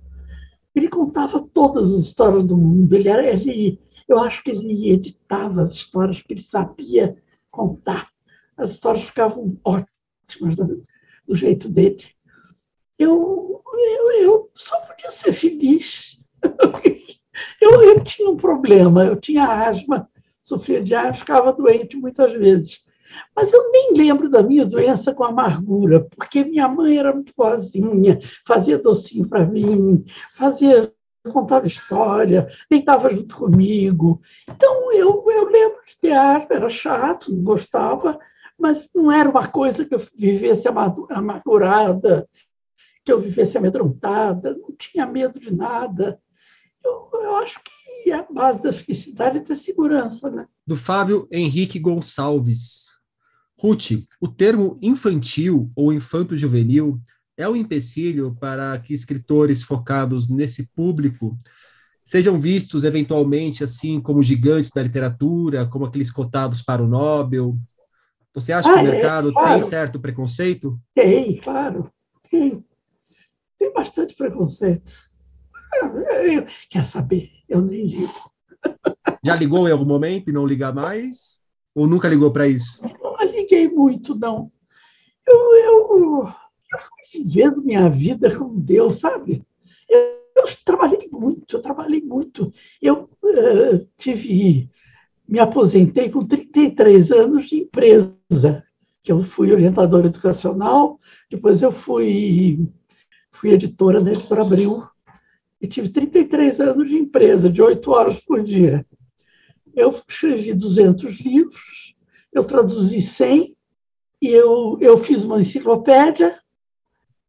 Ele 0.76 0.90
contava 0.90 1.40
todas 1.54 1.94
as 1.94 2.02
histórias 2.02 2.44
do 2.44 2.58
mundo. 2.58 2.94
Ele 2.94 3.08
era, 3.08 3.26
ele, 3.26 3.80
eu 4.08 4.20
acho 4.20 4.44
que 4.44 4.52
ele 4.52 4.92
editava 4.92 5.62
as 5.62 5.74
histórias, 5.74 6.20
porque 6.20 6.34
ele 6.34 6.42
sabia 6.42 7.18
contar. 7.50 8.10
As 8.58 8.72
histórias 8.72 9.06
ficavam 9.06 9.58
ótimas 9.64 10.56
do, 10.56 10.84
do 11.26 11.36
jeito 11.36 11.70
dele. 11.70 12.04
Eu, 13.00 13.62
eu, 13.74 14.12
eu 14.22 14.52
só 14.56 14.80
podia 14.82 15.12
ser 15.12 15.32
feliz. 15.32 16.20
Eu, 17.60 17.82
eu 17.82 18.04
tinha 18.04 18.30
um 18.30 18.38
problema, 18.38 19.04
eu 19.04 19.16
tinha 19.20 19.68
asma, 19.68 20.10
sofria 20.42 20.82
de 20.82 20.94
asma, 20.94 21.14
ficava 21.14 21.52
doente 21.52 21.98
muitas 21.98 22.32
vezes. 22.34 22.86
Mas 23.36 23.52
eu 23.54 23.72
nem 23.72 23.94
lembro 23.94 24.30
da 24.30 24.42
minha 24.42 24.66
doença 24.66 25.14
com 25.14 25.24
amargura, 25.24 26.08
porque 26.16 26.44
minha 26.44 26.68
mãe 26.68 26.98
era 26.98 27.14
muito 27.14 27.34
boazinha, 27.36 28.20
fazia 28.46 28.78
docinho 28.78 29.28
para 29.28 29.46
mim, 29.46 30.06
fazia 30.34 30.92
contava 31.32 31.68
história, 31.68 32.48
deitava 32.70 33.14
junto 33.14 33.38
comigo. 33.38 34.22
Então, 34.48 34.92
eu, 34.94 35.26
eu 35.28 35.50
lembro 35.50 35.80
de 36.02 36.12
asma, 36.12 36.48
era 36.52 36.70
chato, 36.70 37.34
não 37.34 37.44
gostava, 37.44 38.20
mas 38.58 38.90
não 38.94 39.12
era 39.12 39.30
uma 39.30 39.48
coisa 39.48 39.86
que 39.86 39.96
eu 39.96 40.02
vivesse 40.16 40.68
amargurada, 41.10 42.28
que 43.04 43.12
eu 43.12 43.20
vivesse 43.20 43.58
amedrontada, 43.58 44.56
não 44.56 44.72
tinha 44.78 45.06
medo 45.06 45.40
de 45.40 45.54
nada. 45.54 46.20
Eu, 46.84 47.10
eu 47.14 47.36
acho 47.38 47.60
que 47.64 48.12
a 48.12 48.24
base 48.24 48.64
da 48.64 48.74
felicidade 48.74 49.38
é 49.38 49.42
ter 49.42 49.56
segurança. 49.56 50.30
Né? 50.30 50.48
Do 50.66 50.76
Fábio 50.76 51.28
Henrique 51.32 51.80
Gonçalves. 51.80 52.95
Ruth, 53.60 53.92
o 54.20 54.28
termo 54.28 54.78
infantil 54.82 55.72
ou 55.76 55.94
infanto-juvenil 55.94 57.00
é 57.38 57.48
um 57.48 57.56
empecilho 57.56 58.36
para 58.40 58.78
que 58.80 58.94
escritores 58.94 59.64
focados 59.64 60.30
nesse 60.30 60.68
público 60.68 61.38
sejam 62.04 62.40
vistos 62.40 62.84
eventualmente 62.84 63.64
assim 63.64 64.00
como 64.00 64.22
gigantes 64.22 64.72
da 64.72 64.84
literatura, 64.84 65.66
como 65.66 65.86
aqueles 65.86 66.12
cotados 66.12 66.62
para 66.62 66.84
o 66.84 66.88
Nobel. 66.88 67.58
Você 68.34 68.54
acha 68.54 68.70
ah, 68.70 68.74
que 68.74 68.80
o 68.80 68.82
ah, 68.82 68.88
é, 68.88 68.92
mercado 68.92 69.30
é, 69.30 69.34
claro. 69.34 69.50
tem 69.50 69.62
certo 69.62 70.00
preconceito? 70.00 70.80
Tem, 70.94 71.38
claro. 71.38 71.90
Tem. 72.30 72.64
Tem 73.58 73.74
bastante 73.74 74.14
preconceito. 74.16 74.92
Eu, 76.32 76.46
quer 76.70 76.86
saber? 76.86 77.32
Eu 77.50 77.62
nem 77.62 77.86
ligo. 77.86 78.32
Já 79.24 79.36
ligou 79.36 79.68
em 79.68 79.72
algum 79.72 79.86
momento 79.86 80.30
e 80.30 80.34
não 80.34 80.46
liga 80.46 80.72
mais? 80.72 81.40
Ou 81.74 81.88
nunca 81.88 82.08
ligou 82.08 82.32
para 82.32 82.48
isso? 82.48 82.80
Liguei 83.46 83.70
muito, 83.70 84.16
não. 84.16 84.52
Eu, 85.28 85.56
eu, 85.56 86.28
eu 86.28 86.80
fui 86.80 87.24
vivendo 87.24 87.64
minha 87.64 87.88
vida 87.90 88.36
com 88.36 88.60
Deus, 88.60 89.00
sabe? 89.00 89.46
Eu, 89.88 90.00
eu 90.36 90.44
trabalhei 90.66 91.08
muito, 91.12 91.56
eu 91.56 91.62
trabalhei 91.62 92.02
muito. 92.02 92.52
Eu 92.82 93.08
uh, 93.24 93.88
tive, 93.98 94.70
me 95.28 95.40
aposentei 95.40 96.10
com 96.10 96.26
33 96.26 97.12
anos 97.12 97.48
de 97.48 97.58
empresa, 97.58 98.64
que 99.04 99.12
eu 99.12 99.22
fui 99.22 99.52
orientadora 99.52 100.08
educacional, 100.08 101.00
depois 101.30 101.62
eu 101.62 101.72
fui, 101.72 102.68
fui 103.32 103.52
editora 103.52 104.02
da 104.02 104.12
Editora 104.12 104.42
Abril, 104.42 104.84
e 105.62 105.68
tive 105.68 105.90
33 105.90 106.60
anos 106.62 106.90
de 106.90 106.96
empresa, 106.96 107.48
de 107.48 107.62
oito 107.62 107.92
horas 107.92 108.20
por 108.22 108.44
dia. 108.44 108.84
Eu 109.76 109.92
escrevi 109.92 110.54
200 110.54 111.20
livros, 111.22 111.95
eu 112.38 112.44
traduzi 112.44 113.02
100, 113.02 113.56
e 114.22 114.28
eu, 114.28 114.78
eu 114.82 114.98
fiz 114.98 115.24
uma 115.24 115.40
enciclopédia. 115.40 116.38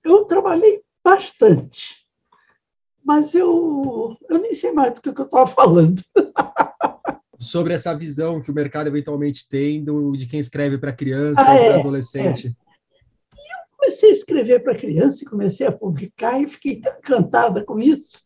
Eu 0.05 0.25
trabalhei 0.25 0.83
bastante, 1.05 1.95
mas 3.05 3.35
eu, 3.35 4.16
eu 4.29 4.38
nem 4.38 4.55
sei 4.55 4.73
mais 4.73 4.95
do 4.95 5.01
que 5.01 5.09
eu 5.09 5.25
estava 5.25 5.47
falando. 5.47 6.03
Sobre 7.38 7.75
essa 7.75 7.95
visão 7.95 8.40
que 8.40 8.51
o 8.51 8.55
mercado 8.55 8.87
eventualmente 8.87 9.49
tem 9.49 9.85
do, 9.85 10.16
de 10.16 10.27
quem 10.27 10.40
escreve 10.40 10.79
para 10.79 10.92
criança 10.92 11.42
ah, 11.42 11.55
e 11.55 11.59
para 11.59 11.77
é, 11.77 11.81
adolescente. 11.81 12.49
É 12.49 12.66
comecei 13.87 14.11
a 14.11 14.12
escrever 14.12 14.62
para 14.62 14.75
criança 14.75 15.23
e 15.23 15.27
comecei 15.27 15.66
a 15.66 15.73
publicar 15.73 16.40
e 16.40 16.47
fiquei 16.47 16.81
tão 16.81 16.97
encantada 16.97 17.64
com 17.64 17.79
isso. 17.79 18.26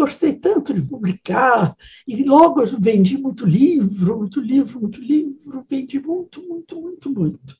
Gostei 0.00 0.32
tanto 0.32 0.72
de 0.72 0.80
publicar 0.80 1.76
e 2.08 2.24
logo 2.24 2.64
vendi 2.78 3.18
muito 3.18 3.44
livro, 3.44 4.16
muito 4.16 4.40
livro, 4.40 4.80
muito 4.80 4.98
livro, 4.98 5.62
vendi 5.68 6.00
muito, 6.00 6.40
muito, 6.40 6.80
muito, 6.80 7.10
muito. 7.10 7.58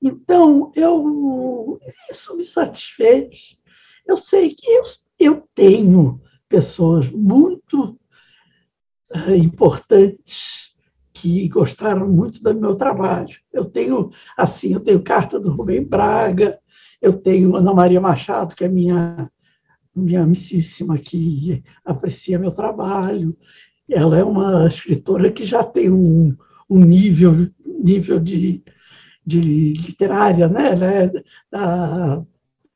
Então, 0.00 0.70
eu, 0.76 1.80
isso 2.08 2.36
me 2.36 2.44
satisfez. 2.44 3.58
Eu 4.06 4.16
sei 4.16 4.54
que 4.54 4.64
eu, 4.64 4.82
eu 5.18 5.48
tenho 5.56 6.20
pessoas 6.48 7.10
muito 7.10 7.98
uh, 9.12 9.34
importantes 9.34 10.72
que 11.12 11.48
gostaram 11.48 12.08
muito 12.08 12.40
do 12.40 12.54
meu 12.54 12.76
trabalho. 12.76 13.36
Eu 13.52 13.64
tenho, 13.64 14.12
assim, 14.36 14.72
eu 14.72 14.78
tenho 14.78 15.02
carta 15.02 15.40
do 15.40 15.50
Rubem 15.50 15.82
Braga, 15.82 16.60
eu 17.02 17.12
tenho 17.12 17.56
Ana 17.56 17.74
Maria 17.74 18.00
Machado, 18.00 18.54
que 18.54 18.64
é 18.64 18.68
minha 18.68 19.28
minha 20.00 20.22
amicíssima, 20.22 20.98
que 20.98 21.62
aprecia 21.84 22.38
meu 22.38 22.50
trabalho. 22.50 23.36
Ela 23.88 24.18
é 24.18 24.24
uma 24.24 24.66
escritora 24.66 25.30
que 25.30 25.44
já 25.44 25.64
tem 25.64 25.90
um, 25.90 26.36
um 26.68 26.84
nível, 26.84 27.48
nível 27.64 28.18
de, 28.20 28.62
de 29.24 29.40
literária, 29.74 30.48
né? 30.48 30.72
Ela 30.72 30.92
é 30.92 31.12
da 31.50 32.24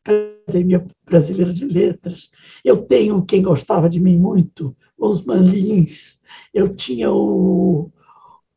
Academia 0.04 0.84
Brasileira 1.04 1.52
de 1.52 1.66
Letras. 1.66 2.30
Eu 2.64 2.78
tenho 2.78 3.24
quem 3.24 3.42
gostava 3.42 3.88
de 3.88 4.00
mim 4.00 4.18
muito, 4.18 4.76
Osman 4.98 5.42
Lins. 5.42 6.20
Eu 6.54 6.74
tinha 6.74 7.12
o, 7.12 7.90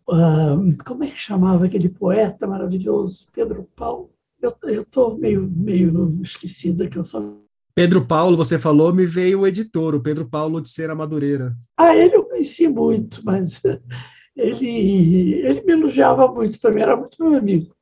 Uh, 0.10 0.76
como 0.86 1.06
é 1.06 1.10
que 1.10 1.18
chamava 1.18 1.66
aquele 1.66 1.88
poeta 1.88 2.46
maravilhoso, 2.46 3.28
Pedro 3.32 3.64
Paulo? 3.76 4.12
Eu 4.42 4.82
estou 4.82 5.18
meio, 5.18 5.50
meio 5.50 6.22
esquecida 6.22 6.90
que 6.90 6.98
eu 6.98 7.04
sou. 7.04 7.43
Pedro 7.76 8.06
Paulo, 8.06 8.38
você 8.38 8.60
falou, 8.60 8.94
me 8.94 9.06
veio 9.06 9.40
o 9.40 9.48
editor, 9.48 9.96
o 9.96 10.02
Pedro 10.02 10.30
Paulo 10.30 10.62
de 10.62 10.70
Cera 10.70 10.94
Madureira. 10.94 11.56
Ah, 11.76 11.96
ele 11.96 12.16
eu 12.16 12.24
conheci 12.24 12.68
muito, 12.68 13.22
mas 13.26 13.60
ele, 14.38 15.42
ele 15.44 15.62
me 15.62 15.74
elogiava 15.74 16.28
muito 16.28 16.60
também, 16.60 16.84
era 16.84 16.96
muito 16.96 17.18
meu 17.24 17.36
amigo. 17.36 17.76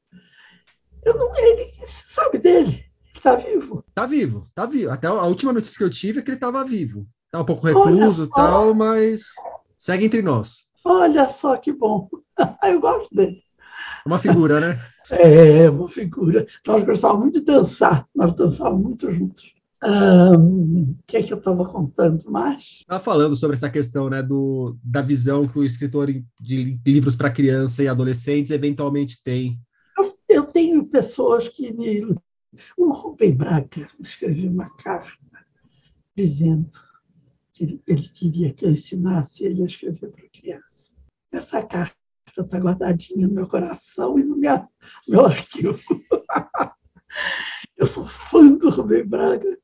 Eu 1.03 1.15
não, 1.15 1.35
ele 1.35 1.69
sabe 1.85 2.37
dele, 2.37 2.69
ele 2.69 3.17
está 3.17 3.35
vivo. 3.35 3.83
Está 3.89 4.05
vivo, 4.05 4.45
está 4.47 4.65
vivo. 4.65 4.91
Até 4.91 5.07
a 5.07 5.23
última 5.23 5.51
notícia 5.51 5.77
que 5.77 5.83
eu 5.83 5.89
tive 5.89 6.19
é 6.19 6.21
que 6.21 6.29
ele 6.29 6.37
estava 6.37 6.63
vivo. 6.63 7.05
Está 7.25 7.41
um 7.41 7.45
pouco 7.45 7.67
recluso 7.67 8.25
e 8.25 8.29
tal, 8.29 8.73
mas 8.73 9.33
segue 9.77 10.05
entre 10.05 10.21
nós. 10.21 10.69
Olha 10.85 11.27
só 11.27 11.57
que 11.57 11.73
bom. 11.73 12.07
Eu 12.63 12.79
gosto 12.79 13.13
dele. 13.13 13.43
Uma 14.05 14.17
figura, 14.17 14.59
né? 14.59 14.79
É, 15.13 15.69
uma 15.69 15.89
figura. 15.89 16.47
Nós 16.65 16.85
gostávamos 16.85 17.23
muito 17.23 17.39
de 17.41 17.45
dançar, 17.45 18.07
nós 18.15 18.33
dançávamos 18.33 18.81
muito 18.81 19.11
juntos. 19.11 19.53
O 19.83 20.37
um, 20.37 20.95
que 21.07 21.17
é 21.17 21.23
que 21.23 21.33
eu 21.33 21.39
estava 21.39 21.67
contando 21.67 22.23
mais? 22.29 22.81
Estava 22.81 23.03
falando 23.03 23.35
sobre 23.35 23.55
essa 23.55 23.69
questão 23.69 24.09
né, 24.09 24.21
do, 24.21 24.77
da 24.83 25.01
visão 25.01 25.47
que 25.47 25.57
o 25.57 25.63
escritor 25.63 26.07
de 26.39 26.79
livros 26.85 27.15
para 27.15 27.31
criança 27.31 27.81
e 27.81 27.87
adolescentes 27.87 28.51
eventualmente 28.51 29.23
tem. 29.23 29.59
Eu, 29.97 30.17
eu 30.29 30.45
tenho 30.45 30.85
pessoas 30.85 31.47
que 31.47 31.73
me. 31.73 32.15
O 32.77 32.91
Rubem 32.91 33.33
Braga 33.33 33.89
escreveu 33.99 34.51
uma 34.51 34.69
carta 34.69 35.17
dizendo 36.15 36.69
que 37.51 37.63
ele, 37.63 37.81
ele 37.87 38.09
queria 38.09 38.53
que 38.53 38.65
eu 38.65 38.71
ensinasse 38.71 39.43
ele 39.45 39.63
a 39.63 39.65
escrever 39.65 40.11
para 40.11 40.29
criança. 40.29 40.93
Essa 41.31 41.63
carta 41.63 41.95
está 42.37 42.57
guardadinha 42.59 43.27
no 43.27 43.33
meu 43.33 43.47
coração 43.47 44.19
e 44.19 44.23
no 44.23 44.37
minha, 44.37 44.67
meu 45.07 45.25
arquivo. 45.25 45.79
Eu 47.77 47.87
sou 47.87 48.05
fã 48.05 48.53
do 48.53 48.69
Rubem 48.69 49.03
Braga. 49.03 49.57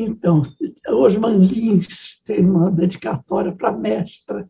Então, 0.00 0.42
Osman 0.88 1.38
Lins 1.38 2.20
tem 2.24 2.44
uma 2.44 2.70
dedicatória 2.70 3.52
para 3.54 3.72
mestra 3.72 4.48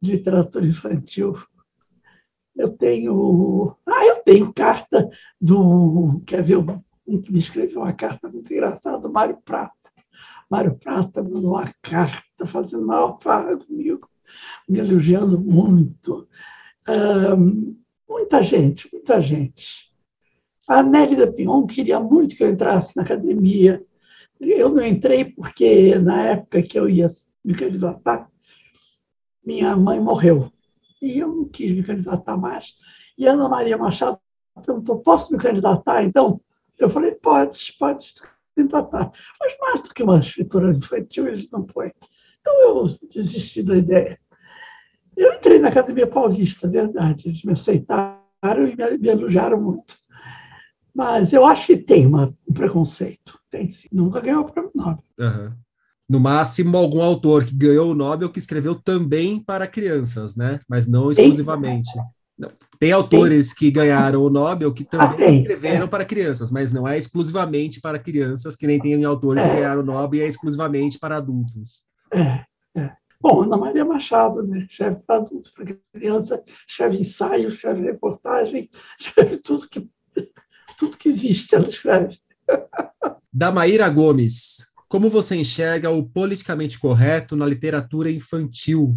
de 0.00 0.12
literatura 0.12 0.66
infantil. 0.66 1.34
Eu 2.54 2.68
tenho. 2.68 3.76
Ah, 3.86 4.06
eu 4.06 4.22
tenho 4.22 4.52
carta 4.52 5.08
do. 5.40 6.22
Quer 6.26 6.42
ver? 6.42 6.58
Um 7.06 7.20
que 7.20 7.32
me 7.32 7.38
escreveu 7.38 7.82
uma 7.82 7.92
carta 7.92 8.30
muito 8.30 8.52
engraçada, 8.52 8.98
do 8.98 9.12
Mário 9.12 9.36
Prata. 9.44 9.74
Mário 10.50 10.74
Prata 10.76 11.22
mandou 11.22 11.52
uma 11.52 11.70
carta 11.82 12.46
fazendo 12.46 12.86
maior 12.86 13.18
farra 13.20 13.56
comigo 13.56 14.08
me 14.68 14.78
elogiando 14.78 15.40
muito. 15.40 16.28
Uh, 16.88 17.76
muita 18.08 18.42
gente, 18.42 18.88
muita 18.92 19.20
gente. 19.20 19.92
A 20.66 20.82
Nélida 20.82 21.30
Pion 21.30 21.66
queria 21.66 22.00
muito 22.00 22.36
que 22.36 22.42
eu 22.42 22.50
entrasse 22.50 22.96
na 22.96 23.02
academia. 23.02 23.84
Eu 24.40 24.68
não 24.68 24.84
entrei 24.84 25.24
porque, 25.24 25.94
na 25.98 26.26
época 26.26 26.62
que 26.62 26.78
eu 26.78 26.88
ia 26.88 27.10
me 27.44 27.54
candidatar, 27.54 28.28
minha 29.44 29.76
mãe 29.76 30.00
morreu. 30.00 30.50
E 31.00 31.18
eu 31.18 31.28
não 31.28 31.44
quis 31.44 31.72
me 31.72 31.82
candidatar 31.82 32.36
mais. 32.36 32.74
E 33.16 33.26
Ana 33.26 33.48
Maria 33.48 33.76
Machado 33.76 34.18
perguntou: 34.64 35.00
posso 35.00 35.32
me 35.32 35.38
candidatar? 35.38 36.02
Então, 36.02 36.40
eu 36.78 36.88
falei: 36.88 37.12
pode, 37.12 37.74
pode 37.78 38.04
se 38.04 38.14
candidatar. 38.56 39.12
Mas 39.40 39.56
mais 39.60 39.82
do 39.82 39.92
que 39.92 40.02
uma 40.02 40.18
escritora 40.18 40.72
infantil, 40.72 41.28
eles 41.28 41.50
não 41.50 41.64
põem. 41.64 41.92
Então, 42.40 42.60
eu 42.60 42.98
desisti 43.10 43.62
da 43.62 43.76
ideia. 43.76 44.18
Eu 45.16 45.34
entrei 45.34 45.58
na 45.58 45.68
Academia 45.68 46.06
Paulista, 46.06 46.68
verdade. 46.68 47.28
Eles 47.28 47.42
me 47.44 47.52
aceitaram 47.52 48.66
e 48.66 48.76
me, 48.76 48.98
me 48.98 49.08
elogiaram 49.08 49.60
muito. 49.60 49.96
Mas 50.94 51.32
eu 51.32 51.44
acho 51.44 51.66
que 51.66 51.76
tem 51.76 52.06
uma, 52.06 52.32
um 52.48 52.52
preconceito. 52.52 53.38
Tem 53.50 53.68
sim. 53.68 53.88
Nunca 53.92 54.20
ganhou 54.20 54.42
o 54.42 54.44
prêmio 54.44 54.70
Nobel. 54.74 55.04
Uhum. 55.18 55.52
No 56.08 56.20
máximo, 56.20 56.76
algum 56.76 57.02
autor 57.02 57.44
que 57.44 57.54
ganhou 57.54 57.90
o 57.90 57.94
Nobel 57.94 58.30
que 58.30 58.38
escreveu 58.38 58.74
também 58.74 59.40
para 59.40 59.66
crianças, 59.66 60.36
né? 60.36 60.60
Mas 60.68 60.86
não 60.86 61.10
exclusivamente. 61.10 61.90
Não. 62.38 62.50
Tem 62.78 62.92
autores 62.92 63.48
tem. 63.48 63.56
que 63.56 63.70
ganharam 63.70 64.22
o 64.22 64.28
Nobel 64.28 64.72
que 64.72 64.84
também 64.84 65.26
ah, 65.26 65.32
escreveram 65.40 65.84
é. 65.84 65.88
para 65.88 66.04
crianças, 66.04 66.50
mas 66.50 66.72
não 66.72 66.86
é 66.86 66.98
exclusivamente 66.98 67.80
para 67.80 67.98
crianças, 67.98 68.56
que 68.56 68.66
nem 68.66 68.78
tem 68.78 69.04
autores 69.04 69.42
é. 69.42 69.48
que 69.48 69.54
ganharam 69.54 69.80
o 69.82 69.84
Nobel 69.84 70.20
e 70.20 70.22
é 70.22 70.26
exclusivamente 70.26 70.98
para 70.98 71.16
adultos. 71.16 71.84
É, 72.12 72.44
é. 72.76 72.92
Bom, 73.20 73.42
Ana 73.42 73.56
Maria 73.56 73.84
Machado, 73.84 74.42
né? 74.42 74.66
Escreve 74.70 74.96
para 75.06 75.16
adultos, 75.16 75.50
para 75.52 75.76
criança, 75.92 76.44
escreve 76.68 77.00
ensaio, 77.00 77.48
escreve 77.48 77.82
reportagem, 77.82 78.68
escreve 79.00 79.38
tudo 79.38 79.68
que, 79.68 79.88
tudo 80.76 80.96
que 80.96 81.08
existe, 81.08 81.54
ela 81.54 81.68
escreve. 81.68 82.18
Damaíra 83.32 83.88
Gomes, 83.88 84.72
como 84.88 85.10
você 85.10 85.34
enxerga 85.34 85.90
o 85.90 86.08
politicamente 86.08 86.78
correto 86.78 87.34
na 87.34 87.46
literatura 87.46 88.10
infantil? 88.10 88.96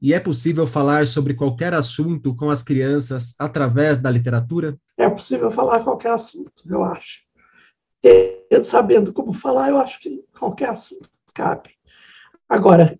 E 0.00 0.12
é 0.12 0.20
possível 0.20 0.66
falar 0.66 1.06
sobre 1.06 1.34
qualquer 1.34 1.74
assunto 1.74 2.34
com 2.34 2.50
as 2.50 2.62
crianças 2.62 3.34
através 3.38 4.00
da 4.00 4.10
literatura? 4.10 4.76
É 4.96 5.08
possível 5.08 5.50
falar 5.50 5.84
qualquer 5.84 6.12
assunto, 6.12 6.64
eu 6.68 6.82
acho. 6.84 7.22
Sabendo 8.64 9.12
como 9.12 9.32
falar, 9.32 9.70
eu 9.70 9.78
acho 9.78 10.00
que 10.00 10.24
qualquer 10.38 10.70
assunto 10.70 11.08
cabe. 11.34 11.70
Agora, 12.48 12.98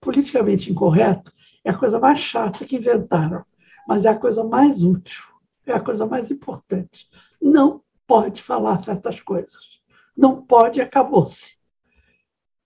politicamente 0.00 0.70
incorreto 0.70 1.32
é 1.64 1.70
a 1.70 1.76
coisa 1.76 1.98
mais 1.98 2.18
chata 2.18 2.64
que 2.64 2.76
inventaram, 2.76 3.44
mas 3.86 4.04
é 4.04 4.08
a 4.08 4.16
coisa 4.16 4.42
mais 4.42 4.82
útil, 4.82 5.24
é 5.66 5.72
a 5.72 5.80
coisa 5.80 6.06
mais 6.06 6.30
importante. 6.30 7.08
Não 7.44 7.82
pode 8.06 8.42
falar 8.42 8.82
certas 8.82 9.20
coisas. 9.20 9.62
Não 10.16 10.42
pode, 10.42 10.80
acabou-se 10.80 11.54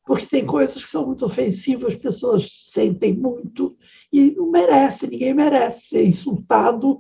porque 0.09 0.25
tem 0.25 0.47
coisas 0.47 0.83
que 0.83 0.89
são 0.89 1.05
muito 1.05 1.23
ofensivas, 1.27 1.93
as 1.93 2.01
pessoas 2.01 2.49
sentem 2.63 3.13
muito 3.13 3.77
e 4.11 4.31
não 4.31 4.51
merece, 4.51 5.07
ninguém 5.07 5.35
merece 5.35 5.89
ser 5.89 6.07
insultado 6.07 6.99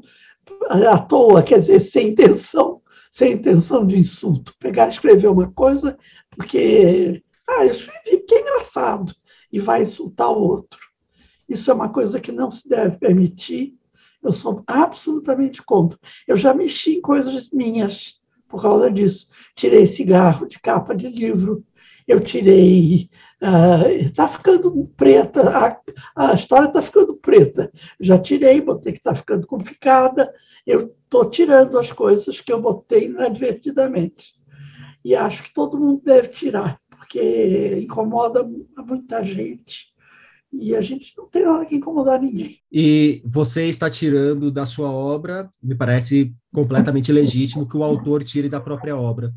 à 0.68 0.98
toa, 0.98 1.42
quer 1.42 1.60
dizer, 1.60 1.80
sem 1.80 2.08
intenção, 2.08 2.82
sem 3.10 3.32
intenção 3.32 3.86
de 3.86 3.96
insulto. 3.96 4.54
Pegar 4.60 4.88
e 4.88 4.90
escrever 4.90 5.28
uma 5.28 5.50
coisa 5.50 5.96
porque, 6.36 7.22
ah, 7.48 7.64
eu 7.64 7.70
escrevi 7.70 8.18
porque 8.18 8.34
é 8.34 8.40
engraçado, 8.42 9.14
e 9.50 9.58
vai 9.58 9.80
insultar 9.80 10.30
o 10.30 10.42
outro. 10.42 10.78
Isso 11.48 11.70
é 11.70 11.74
uma 11.74 11.88
coisa 11.88 12.20
que 12.20 12.30
não 12.30 12.50
se 12.50 12.68
deve 12.68 12.98
permitir. 12.98 13.74
Eu 14.22 14.32
sou 14.32 14.62
absolutamente 14.66 15.62
contra. 15.62 15.98
Eu 16.26 16.36
já 16.36 16.52
mexi 16.52 16.96
em 16.96 17.00
coisas 17.00 17.48
minhas 17.50 18.18
por 18.48 18.62
causa 18.62 18.90
disso. 18.90 19.28
Tirei 19.54 19.86
cigarro 19.86 20.46
de 20.46 20.58
capa 20.58 20.94
de 20.94 21.08
livro, 21.08 21.64
eu 22.06 22.20
tirei. 22.20 23.10
Está 24.00 24.24
uh, 24.24 24.28
ficando 24.28 24.90
preta, 24.96 25.48
a, 26.16 26.30
a 26.30 26.34
história 26.34 26.66
está 26.66 26.82
ficando 26.82 27.14
preta. 27.16 27.70
Já 28.00 28.18
tirei, 28.18 28.60
botei 28.60 28.92
que 28.92 28.98
está 28.98 29.14
ficando 29.14 29.46
complicada. 29.46 30.32
Eu 30.66 30.94
estou 31.04 31.30
tirando 31.30 31.78
as 31.78 31.92
coisas 31.92 32.40
que 32.40 32.52
eu 32.52 32.60
botei 32.60 33.04
inadvertidamente. 33.04 34.34
E 35.04 35.14
acho 35.14 35.44
que 35.44 35.52
todo 35.52 35.78
mundo 35.78 36.02
deve 36.04 36.28
tirar, 36.28 36.80
porque 36.90 37.78
incomoda 37.80 38.42
muita 38.76 39.24
gente 39.24 39.87
e 40.52 40.74
a 40.74 40.80
gente 40.80 41.12
não 41.16 41.26
tem 41.26 41.44
nada 41.44 41.64
que 41.66 41.76
incomodar 41.76 42.20
ninguém. 42.20 42.58
E 42.72 43.22
você 43.24 43.66
está 43.66 43.90
tirando 43.90 44.50
da 44.50 44.64
sua 44.64 44.90
obra, 44.90 45.50
me 45.62 45.74
parece 45.74 46.34
completamente 46.52 47.12
legítimo 47.12 47.68
que 47.68 47.76
o 47.76 47.84
autor 47.84 48.24
tire 48.24 48.48
da 48.48 48.60
própria 48.60 48.96
obra. 48.96 49.32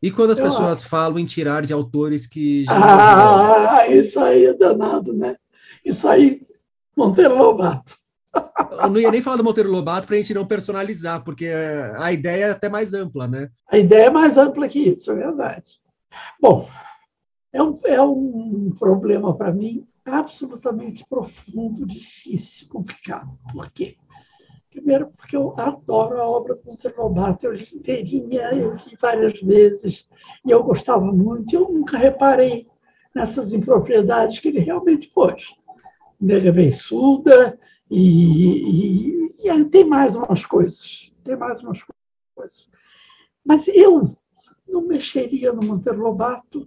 E 0.00 0.10
quando 0.10 0.30
as 0.30 0.38
Eu 0.38 0.44
pessoas 0.44 0.80
acho. 0.80 0.88
falam 0.88 1.18
em 1.18 1.26
tirar 1.26 1.66
de 1.66 1.72
autores 1.72 2.26
que 2.26 2.64
já. 2.64 3.80
Ah, 3.80 3.88
isso 3.88 4.20
aí 4.20 4.46
é 4.46 4.54
danado, 4.54 5.12
né? 5.12 5.36
Isso 5.84 6.06
aí, 6.06 6.42
Monteiro 6.96 7.36
Lobato. 7.36 7.96
Eu 8.80 8.88
não 8.88 9.00
ia 9.00 9.10
nem 9.10 9.20
falar 9.20 9.36
do 9.36 9.44
Monteiro 9.44 9.70
Lobato 9.70 10.06
para 10.06 10.16
a 10.16 10.18
gente 10.18 10.32
não 10.32 10.46
personalizar, 10.46 11.22
porque 11.22 11.50
a 11.98 12.12
ideia 12.12 12.46
é 12.46 12.50
até 12.50 12.68
mais 12.68 12.94
ampla, 12.94 13.26
né? 13.26 13.50
A 13.68 13.76
ideia 13.76 14.06
é 14.06 14.10
mais 14.10 14.38
ampla 14.38 14.68
que 14.68 14.78
isso, 14.78 15.10
é 15.10 15.14
verdade. 15.14 15.80
Bom, 16.40 16.68
é 17.52 17.62
um, 17.62 17.78
é 17.84 18.00
um 18.00 18.70
problema 18.78 19.36
para 19.36 19.52
mim 19.52 19.86
absolutamente 20.04 21.04
profundo, 21.08 21.86
difícil, 21.86 22.68
complicado. 22.68 23.38
Por 23.52 23.70
quê? 23.70 23.96
Primeiro, 24.70 25.08
porque 25.08 25.36
eu 25.36 25.52
adoro 25.58 26.20
a 26.20 26.26
obra 26.26 26.58
Monteiro 26.64 27.02
Lobato, 27.02 27.44
eu 27.44 27.52
li 27.52 27.68
inteirinha, 27.74 28.54
eu 28.54 28.74
li 28.74 28.96
várias 28.98 29.38
vezes, 29.40 30.08
e 30.46 30.50
eu 30.50 30.62
gostava 30.64 31.12
muito, 31.12 31.52
e 31.52 31.56
eu 31.56 31.70
nunca 31.70 31.98
reparei 31.98 32.66
nessas 33.14 33.52
impropriedades 33.52 34.38
que 34.38 34.48
ele 34.48 34.60
realmente 34.60 35.08
pôs. 35.08 35.54
Nega 36.18 36.50
beiçuda, 36.50 37.58
e, 37.90 39.28
e, 39.44 39.48
e 39.50 39.64
tem 39.66 39.84
mais 39.84 40.16
umas 40.16 40.46
coisas, 40.46 41.12
tem 41.22 41.36
mais 41.36 41.62
umas 41.62 41.80
coisas. 42.34 42.70
Mas 43.44 43.68
eu 43.68 44.16
não 44.66 44.80
mexeria 44.86 45.52
no 45.52 45.62
Monteiro 45.62 46.00
Lobato 46.00 46.66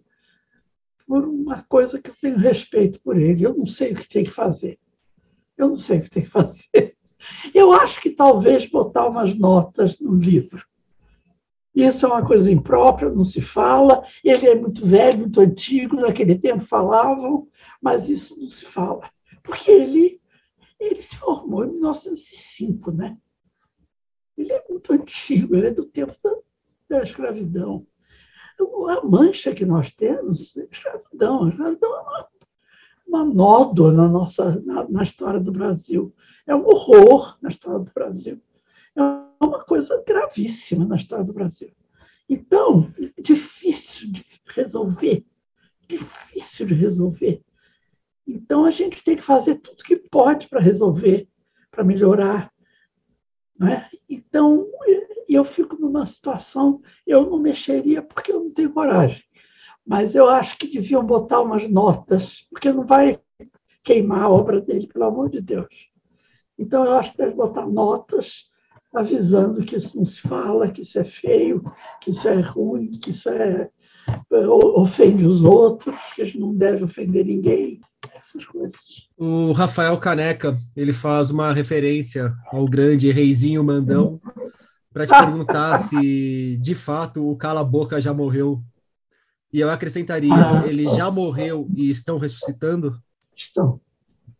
por 1.08 1.24
uma 1.24 1.62
coisa 1.64 2.02
que 2.02 2.10
eu 2.10 2.16
tenho 2.20 2.38
respeito 2.38 3.00
por 3.02 3.18
ele. 3.18 3.46
Eu 3.46 3.56
não 3.56 3.66
sei 3.66 3.94
o 3.94 3.96
que 3.96 4.08
tem 4.08 4.24
que 4.24 4.32
fazer. 4.32 4.80
Eu 5.58 5.70
não 5.70 5.78
sei 5.78 6.00
o 6.00 6.02
que 6.02 6.10
tem 6.10 6.24
que 6.24 6.30
fazer. 6.30 6.98
Eu 7.54 7.74
acho 7.74 8.02
que 8.02 8.10
talvez 8.10 8.66
botar 8.68 9.08
umas 9.08 9.36
notas 9.38 10.00
no 10.00 10.16
livro. 10.16 10.66
Isso 11.74 12.06
é 12.06 12.10
uma 12.10 12.26
coisa 12.26 12.52
imprópria, 12.52 13.10
não 13.10 13.24
se 13.24 13.42
fala. 13.42 14.06
Ele 14.24 14.48
é 14.48 14.56
muito 14.56 14.86
velho, 14.86 15.20
muito 15.20 15.42
antigo, 15.42 15.98
naquele 15.98 16.38
tempo 16.38 16.64
falavam, 16.64 17.48
mas 17.82 18.10
isso 18.10 18.38
não 18.38 18.48
se 18.48 18.66
fala. 18.66 19.10
Porque 19.44 19.70
ele, 19.70 20.22
ele 20.80 21.02
se 21.02 21.16
formou 21.16 21.66
em 21.66 21.72
1905, 21.72 22.92
né? 22.92 23.18
Ele 24.38 24.54
é 24.54 24.64
muito 24.70 24.94
antigo, 24.94 25.56
ele 25.56 25.68
é 25.68 25.72
do 25.72 25.86
tempo 25.86 26.16
da, 26.24 26.36
da 26.90 27.04
escravidão 27.04 27.86
a 28.60 29.06
mancha 29.06 29.54
que 29.54 29.66
nós 29.66 29.92
temos 29.92 30.56
é 30.58 30.68
escravidão. 30.72 31.50
Escravidão 31.50 31.96
é 31.96 32.02
uma, 32.02 32.28
uma 33.08 33.26
nódoa 33.26 33.92
na, 33.92 34.08
nossa, 34.08 34.62
na, 34.62 34.88
na, 34.88 35.04
história 35.04 35.40
do 35.40 35.52
Brasil. 35.52 36.14
É 36.46 36.56
um 36.56 36.66
horror 36.66 37.38
na 37.42 37.50
história 37.50 37.80
do 37.80 37.92
Brasil. 37.94 38.42
É 38.96 39.02
uma 39.44 39.64
coisa 39.64 40.04
gravíssima 40.06 40.86
na 40.86 40.96
história 40.96 41.26
do 41.26 41.34
Brasil. 41.34 41.72
Então, 42.30 42.92
difícil 43.22 44.12
de 44.12 44.26
resolver. 44.48 45.26
Difícil 45.88 46.66
de 46.66 46.74
resolver. 46.74 47.42
Então, 48.28 48.66
a 48.66 48.72
gente 48.72 49.04
tem 49.04 49.16
que 49.16 49.22
fazer 49.22 49.56
tudo 49.56 49.84
que 49.84 49.98
pode 49.98 50.48
para 50.48 50.60
resolver, 50.60 51.28
para 51.70 51.84
melhorar. 51.84 52.52
Né? 53.60 53.88
Então, 54.10 54.68
eu 55.28 55.44
fico 55.44 55.78
numa 55.80 56.06
situação, 56.06 56.82
eu 57.06 57.30
não 57.30 57.40
mexeria 57.40 58.02
porque 58.02 58.32
eu 58.32 58.44
não 58.44 58.52
tenho 58.52 58.74
coragem. 58.74 59.24
Mas 59.86 60.16
eu 60.16 60.28
acho 60.28 60.58
que 60.58 60.68
deviam 60.68 61.06
botar 61.06 61.42
umas 61.42 61.70
notas, 61.70 62.46
porque 62.50 62.72
não 62.72 62.86
vai 62.86 63.20
queimar 63.84 64.24
a 64.24 64.30
obra 64.30 64.60
dele, 64.60 64.88
pelo 64.88 65.06
amor 65.06 65.30
de 65.30 65.42
Deus. 65.42 65.90
Então, 66.58 66.84
eu 66.86 66.94
acho 66.94 67.12
que 67.12 67.18
deve 67.18 67.36
botar 67.36 67.68
notas 67.68 68.50
avisando 68.94 69.62
que 69.62 69.76
isso 69.76 69.98
não 69.98 70.06
se 70.06 70.22
fala, 70.22 70.72
que 70.72 70.82
isso 70.82 70.98
é 70.98 71.04
feio, 71.04 71.62
que 72.02 72.12
isso 72.12 72.28
é 72.28 72.40
ruim, 72.40 72.90
que 72.92 73.12
isso 73.12 73.30
é 73.30 73.70
ofende 74.76 75.26
os 75.26 75.44
outros, 75.44 75.96
que 76.14 76.22
a 76.22 76.26
gente 76.26 76.40
não 76.40 76.54
deve 76.54 76.84
ofender 76.84 77.26
ninguém, 77.26 77.82
essas 78.14 78.46
coisas. 78.46 78.80
O 79.18 79.52
Rafael 79.54 79.98
Caneca, 79.98 80.58
ele 80.76 80.94
faz 80.94 81.32
uma 81.32 81.54
referência 81.54 82.34
ao 82.52 82.66
grande 82.66 83.12
reizinho 83.12 83.64
Mandão, 83.64 84.20
para 84.94 85.06
te 85.06 85.18
perguntar 85.18 85.78
se 85.80 86.58
de 86.62 86.76
fato 86.76 87.30
o 87.30 87.36
Cala 87.36 87.64
Boca 87.64 88.00
já 88.00 88.14
morreu. 88.14 88.64
E 89.52 89.60
eu 89.60 89.70
acrescentaria, 89.70 90.34
ele 90.66 90.88
já 90.96 91.10
morreu 91.10 91.68
e 91.76 91.90
estão 91.90 92.18
ressuscitando? 92.18 92.98
Estão, 93.36 93.80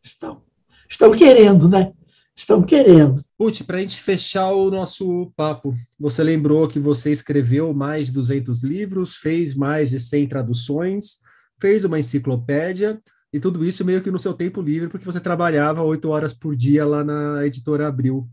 estão. 0.04 0.42
Estão 0.90 1.12
querendo, 1.12 1.70
né? 1.70 1.94
Estão 2.36 2.62
querendo. 2.62 3.24
Putz, 3.38 3.62
para 3.62 3.78
a 3.78 3.82
gente 3.82 4.02
fechar 4.02 4.52
o 4.52 4.70
nosso 4.70 5.32
papo, 5.38 5.74
você 5.98 6.22
lembrou 6.22 6.68
que 6.68 6.80
você 6.80 7.12
escreveu 7.12 7.74
mais 7.74 8.08
de 8.08 8.14
200 8.14 8.62
livros, 8.62 9.16
fez 9.16 9.56
mais 9.56 9.90
de 9.90 10.02
100 10.02 10.28
traduções, 10.28 11.20
fez 11.60 11.86
uma 11.86 11.98
enciclopédia 11.98 13.02
E 13.36 13.40
tudo 13.40 13.66
isso 13.66 13.84
meio 13.84 14.02
que 14.02 14.10
no 14.10 14.18
seu 14.18 14.34
tempo 14.34 14.62
livre, 14.62 14.88
porque 14.88 15.06
você 15.06 15.20
trabalhava 15.20 15.84
oito 15.84 16.08
horas 16.08 16.34
por 16.34 16.56
dia 16.56 16.86
lá 16.86 17.04
na 17.04 17.46
editora 17.46 17.86
Abril. 17.86 18.26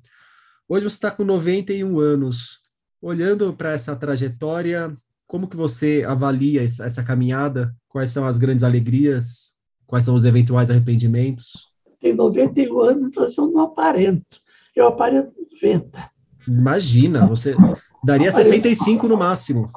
Hoje 0.68 0.84
você 0.84 0.94
está 0.94 1.10
com 1.10 1.24
91 1.24 1.98
anos. 1.98 2.60
Olhando 3.00 3.52
para 3.52 3.72
essa 3.72 3.96
trajetória, 3.96 4.96
como 5.26 5.48
que 5.48 5.56
você 5.56 6.04
avalia 6.06 6.62
essa, 6.62 6.86
essa 6.86 7.02
caminhada? 7.02 7.74
Quais 7.88 8.12
são 8.12 8.28
as 8.28 8.38
grandes 8.38 8.62
alegrias? 8.62 9.56
Quais 9.88 10.04
são 10.04 10.14
os 10.14 10.24
eventuais 10.24 10.70
arrependimentos? 10.70 11.68
Tem 12.00 12.14
91 12.14 12.80
anos, 12.80 13.10
mas 13.16 13.36
eu 13.36 13.50
não 13.50 13.62
aparento. 13.62 14.38
Eu 14.72 14.86
aparento 14.86 15.32
90. 15.60 16.12
Imagina, 16.46 17.26
você 17.26 17.56
daria 18.04 18.30
65 18.30 19.08
no 19.08 19.16
máximo. 19.16 19.68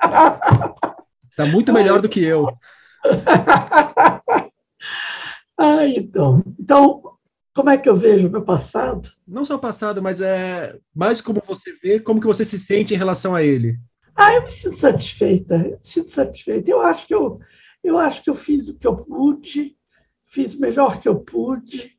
Tá 1.36 1.46
muito 1.46 1.72
melhor 1.72 2.02
do 2.02 2.08
que 2.08 2.22
eu. 2.22 2.46
ah, 5.60 5.86
então. 5.86 6.42
Então, 6.58 7.02
como 7.54 7.68
é 7.68 7.76
que 7.76 7.86
eu 7.86 7.94
vejo 7.94 8.28
o 8.28 8.30
meu 8.30 8.42
passado? 8.42 9.10
Não 9.28 9.44
só 9.44 9.56
o 9.56 9.60
passado, 9.60 10.00
mas 10.00 10.22
é 10.22 10.78
mais 10.94 11.20
como 11.20 11.42
você 11.46 11.74
vê, 11.74 12.00
como 12.00 12.18
que 12.18 12.26
você 12.26 12.46
se 12.46 12.58
sente 12.58 12.94
em 12.94 12.96
relação 12.96 13.34
a 13.34 13.42
ele. 13.42 13.78
Ah, 14.16 14.32
eu 14.32 14.42
me 14.42 14.50
sinto 14.50 14.78
satisfeita, 14.78 15.56
eu 15.56 15.78
me 15.78 15.78
sinto 15.82 16.12
satisfeita. 16.12 16.70
Eu 16.70 16.80
acho 16.80 17.06
que 17.06 17.14
eu, 17.14 17.40
eu 17.84 17.98
acho 17.98 18.22
que 18.22 18.30
eu 18.30 18.34
fiz 18.34 18.68
o 18.68 18.78
que 18.78 18.86
eu 18.86 18.96
pude, 18.96 19.76
fiz 20.24 20.54
o 20.54 20.60
melhor 20.60 20.98
que 20.98 21.08
eu 21.08 21.20
pude. 21.20 21.94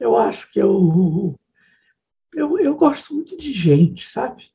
Eu 0.00 0.16
acho 0.16 0.50
que 0.50 0.58
eu, 0.58 1.38
eu, 2.34 2.58
eu 2.58 2.74
gosto 2.74 3.14
muito 3.14 3.36
de 3.36 3.52
gente, 3.52 4.08
sabe? 4.08 4.50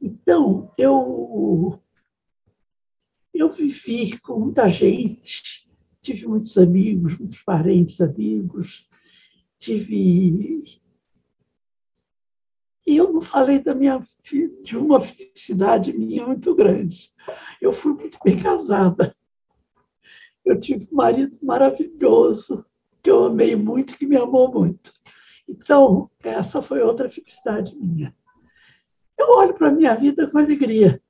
Então, 0.00 0.72
eu, 0.78 1.78
eu 3.34 3.50
vivi 3.50 4.18
com 4.18 4.40
muita 4.40 4.66
gente, 4.70 5.65
tive 6.06 6.28
muitos 6.28 6.56
amigos, 6.56 7.18
muitos 7.18 7.42
parentes 7.42 8.00
amigos, 8.00 8.88
tive. 9.58 10.80
E 12.86 12.96
eu 12.96 13.12
não 13.12 13.20
falei 13.20 13.58
da 13.58 13.74
minha 13.74 14.00
de 14.62 14.76
uma 14.76 15.00
felicidade 15.00 15.92
minha 15.92 16.24
muito 16.24 16.54
grande. 16.54 17.12
Eu 17.60 17.72
fui 17.72 17.92
muito 17.92 18.18
bem 18.24 18.38
casada. 18.40 19.12
Eu 20.44 20.60
tive 20.60 20.86
um 20.92 20.94
marido 20.94 21.36
maravilhoso, 21.42 22.64
que 23.02 23.10
eu 23.10 23.24
amei 23.24 23.56
muito, 23.56 23.98
que 23.98 24.06
me 24.06 24.16
amou 24.16 24.52
muito. 24.52 24.92
Então, 25.48 26.08
essa 26.22 26.62
foi 26.62 26.82
outra 26.82 27.10
felicidade 27.10 27.74
minha. 27.74 28.14
Eu 29.18 29.28
olho 29.30 29.54
para 29.54 29.68
a 29.68 29.72
minha 29.72 29.94
vida 29.96 30.30
com 30.30 30.38
alegria. 30.38 31.02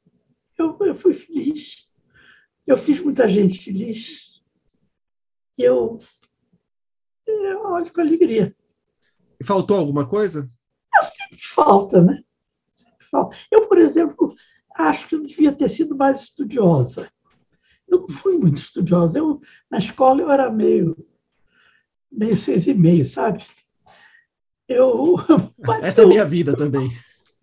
Eu, 0.57 0.75
eu 0.81 0.95
fui 0.95 1.13
feliz. 1.13 1.87
Eu 2.67 2.79
fiz 2.79 2.99
muita 3.01 3.29
gente 3.29 3.63
feliz. 3.63 4.36
Eu, 5.59 6.01
eu 7.27 7.65
olho 7.65 7.93
com 7.93 8.01
alegria. 8.01 8.55
E 9.41 9.45
faltou 9.45 9.77
alguma 9.77 10.07
coisa? 10.07 10.51
Eu 10.95 11.03
sempre 11.03 11.47
falta, 11.47 12.03
né? 12.03 12.23
Sempre 12.73 13.07
falta. 13.11 13.37
Eu, 13.51 13.67
por 13.67 13.79
exemplo, 13.79 14.35
acho 14.77 15.09
que 15.09 15.15
eu 15.15 15.23
devia 15.23 15.53
ter 15.53 15.69
sido 15.69 15.97
mais 15.97 16.23
estudiosa. 16.23 17.11
Eu 17.89 18.01
não 18.01 18.09
fui 18.09 18.37
muito 18.37 18.59
estudiosa. 18.59 19.19
Eu, 19.19 19.41
na 19.71 19.79
escola 19.79 20.21
eu 20.21 20.31
era 20.31 20.51
meio, 20.51 20.97
meio 22.11 22.37
seis 22.37 22.67
e 22.67 22.75
meio, 22.75 23.05
sabe? 23.05 23.45
Eu, 24.69 25.17
Essa 25.83 26.03
eu... 26.03 26.05
é 26.05 26.07
a 26.07 26.11
minha 26.11 26.25
vida 26.25 26.57
também. 26.57 26.91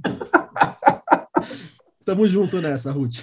Tamo 2.03 2.27
junto 2.27 2.61
nessa, 2.61 2.91
Ruth. 2.91 3.21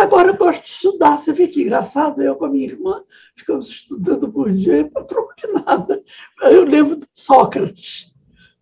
Agora 0.00 0.28
eu 0.28 0.36
gosto 0.36 0.62
de 0.62 0.70
estudar. 0.70 1.18
Você 1.18 1.30
vê 1.30 1.46
que 1.46 1.60
engraçado, 1.60 2.22
eu 2.22 2.34
com 2.34 2.46
a 2.46 2.48
minha 2.48 2.64
irmã 2.64 3.04
ficamos 3.36 3.68
estudando 3.68 4.32
por 4.32 4.50
dia 4.50 4.90
para 4.90 5.04
troco 5.04 5.34
de 5.36 5.46
nada. 5.52 6.02
Eu 6.40 6.64
lembro 6.64 6.96
de 6.96 7.06
Sócrates, 7.12 8.10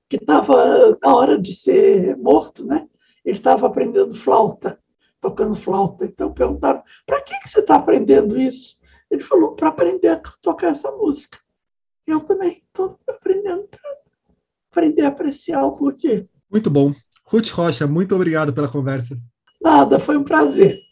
que 0.08 0.16
estava 0.16 0.98
na 1.00 1.14
hora 1.14 1.40
de 1.40 1.54
ser 1.54 2.16
morto, 2.16 2.66
né? 2.66 2.88
Ele 3.24 3.36
estava 3.36 3.68
aprendendo 3.68 4.16
flauta, 4.16 4.80
tocando 5.20 5.54
flauta. 5.54 6.04
Então 6.06 6.32
perguntaram: 6.32 6.82
para 7.06 7.20
que, 7.20 7.38
que 7.38 7.48
você 7.48 7.60
está 7.60 7.76
aprendendo 7.76 8.36
isso? 8.36 8.76
Ele 9.08 9.22
falou: 9.22 9.54
para 9.54 9.68
aprender 9.68 10.08
a 10.08 10.20
tocar 10.42 10.72
essa 10.72 10.90
música. 10.90 11.38
Eu 12.04 12.18
também 12.18 12.64
estou 12.66 12.98
aprendendo 13.08 13.68
para 13.68 13.80
aprender 14.72 15.02
a 15.02 15.08
apreciar 15.08 15.64
o 15.64 15.76
porquê. 15.76 16.26
Muito 16.50 16.68
bom. 16.68 16.92
Ruth 17.22 17.50
Rocha, 17.50 17.86
muito 17.86 18.16
obrigado 18.16 18.52
pela 18.52 18.66
conversa. 18.66 19.16
Nada, 19.62 20.00
foi 20.00 20.16
um 20.16 20.24
prazer. 20.24 20.87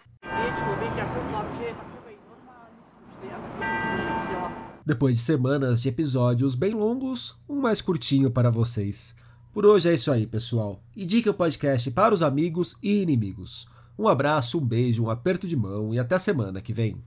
Depois 4.87 5.17
de 5.17 5.23
semanas 5.23 5.83
de 5.83 5.89
episódios 5.89 6.55
bem 6.55 6.73
longos, 6.73 7.35
um 7.49 7.61
mais 7.61 7.81
curtinho 7.81 8.31
para 8.31 8.53
vocês. 8.53 9.17
Por 9.53 9.67
hoje 9.67 9.91
é 9.91 9.95
isso 9.95 10.13
aí, 10.13 10.29
pessoal. 10.29 10.81
Indique 10.97 11.29
o 11.29 11.35
podcast 11.35 11.91
para 11.91 12.15
os 12.15 12.23
amigos 12.23 12.77
e 12.81 13.03
inimigos. 13.03 13.67
Um 13.99 14.07
abraço, 14.07 14.59
um 14.59 14.65
beijo, 14.65 15.03
um 15.03 15.11
aperto 15.11 15.49
de 15.49 15.57
mão 15.57 15.93
e 15.93 15.99
até 15.99 16.15
a 16.15 16.21
semana 16.21 16.61
que 16.61 16.73
vem. 16.73 17.03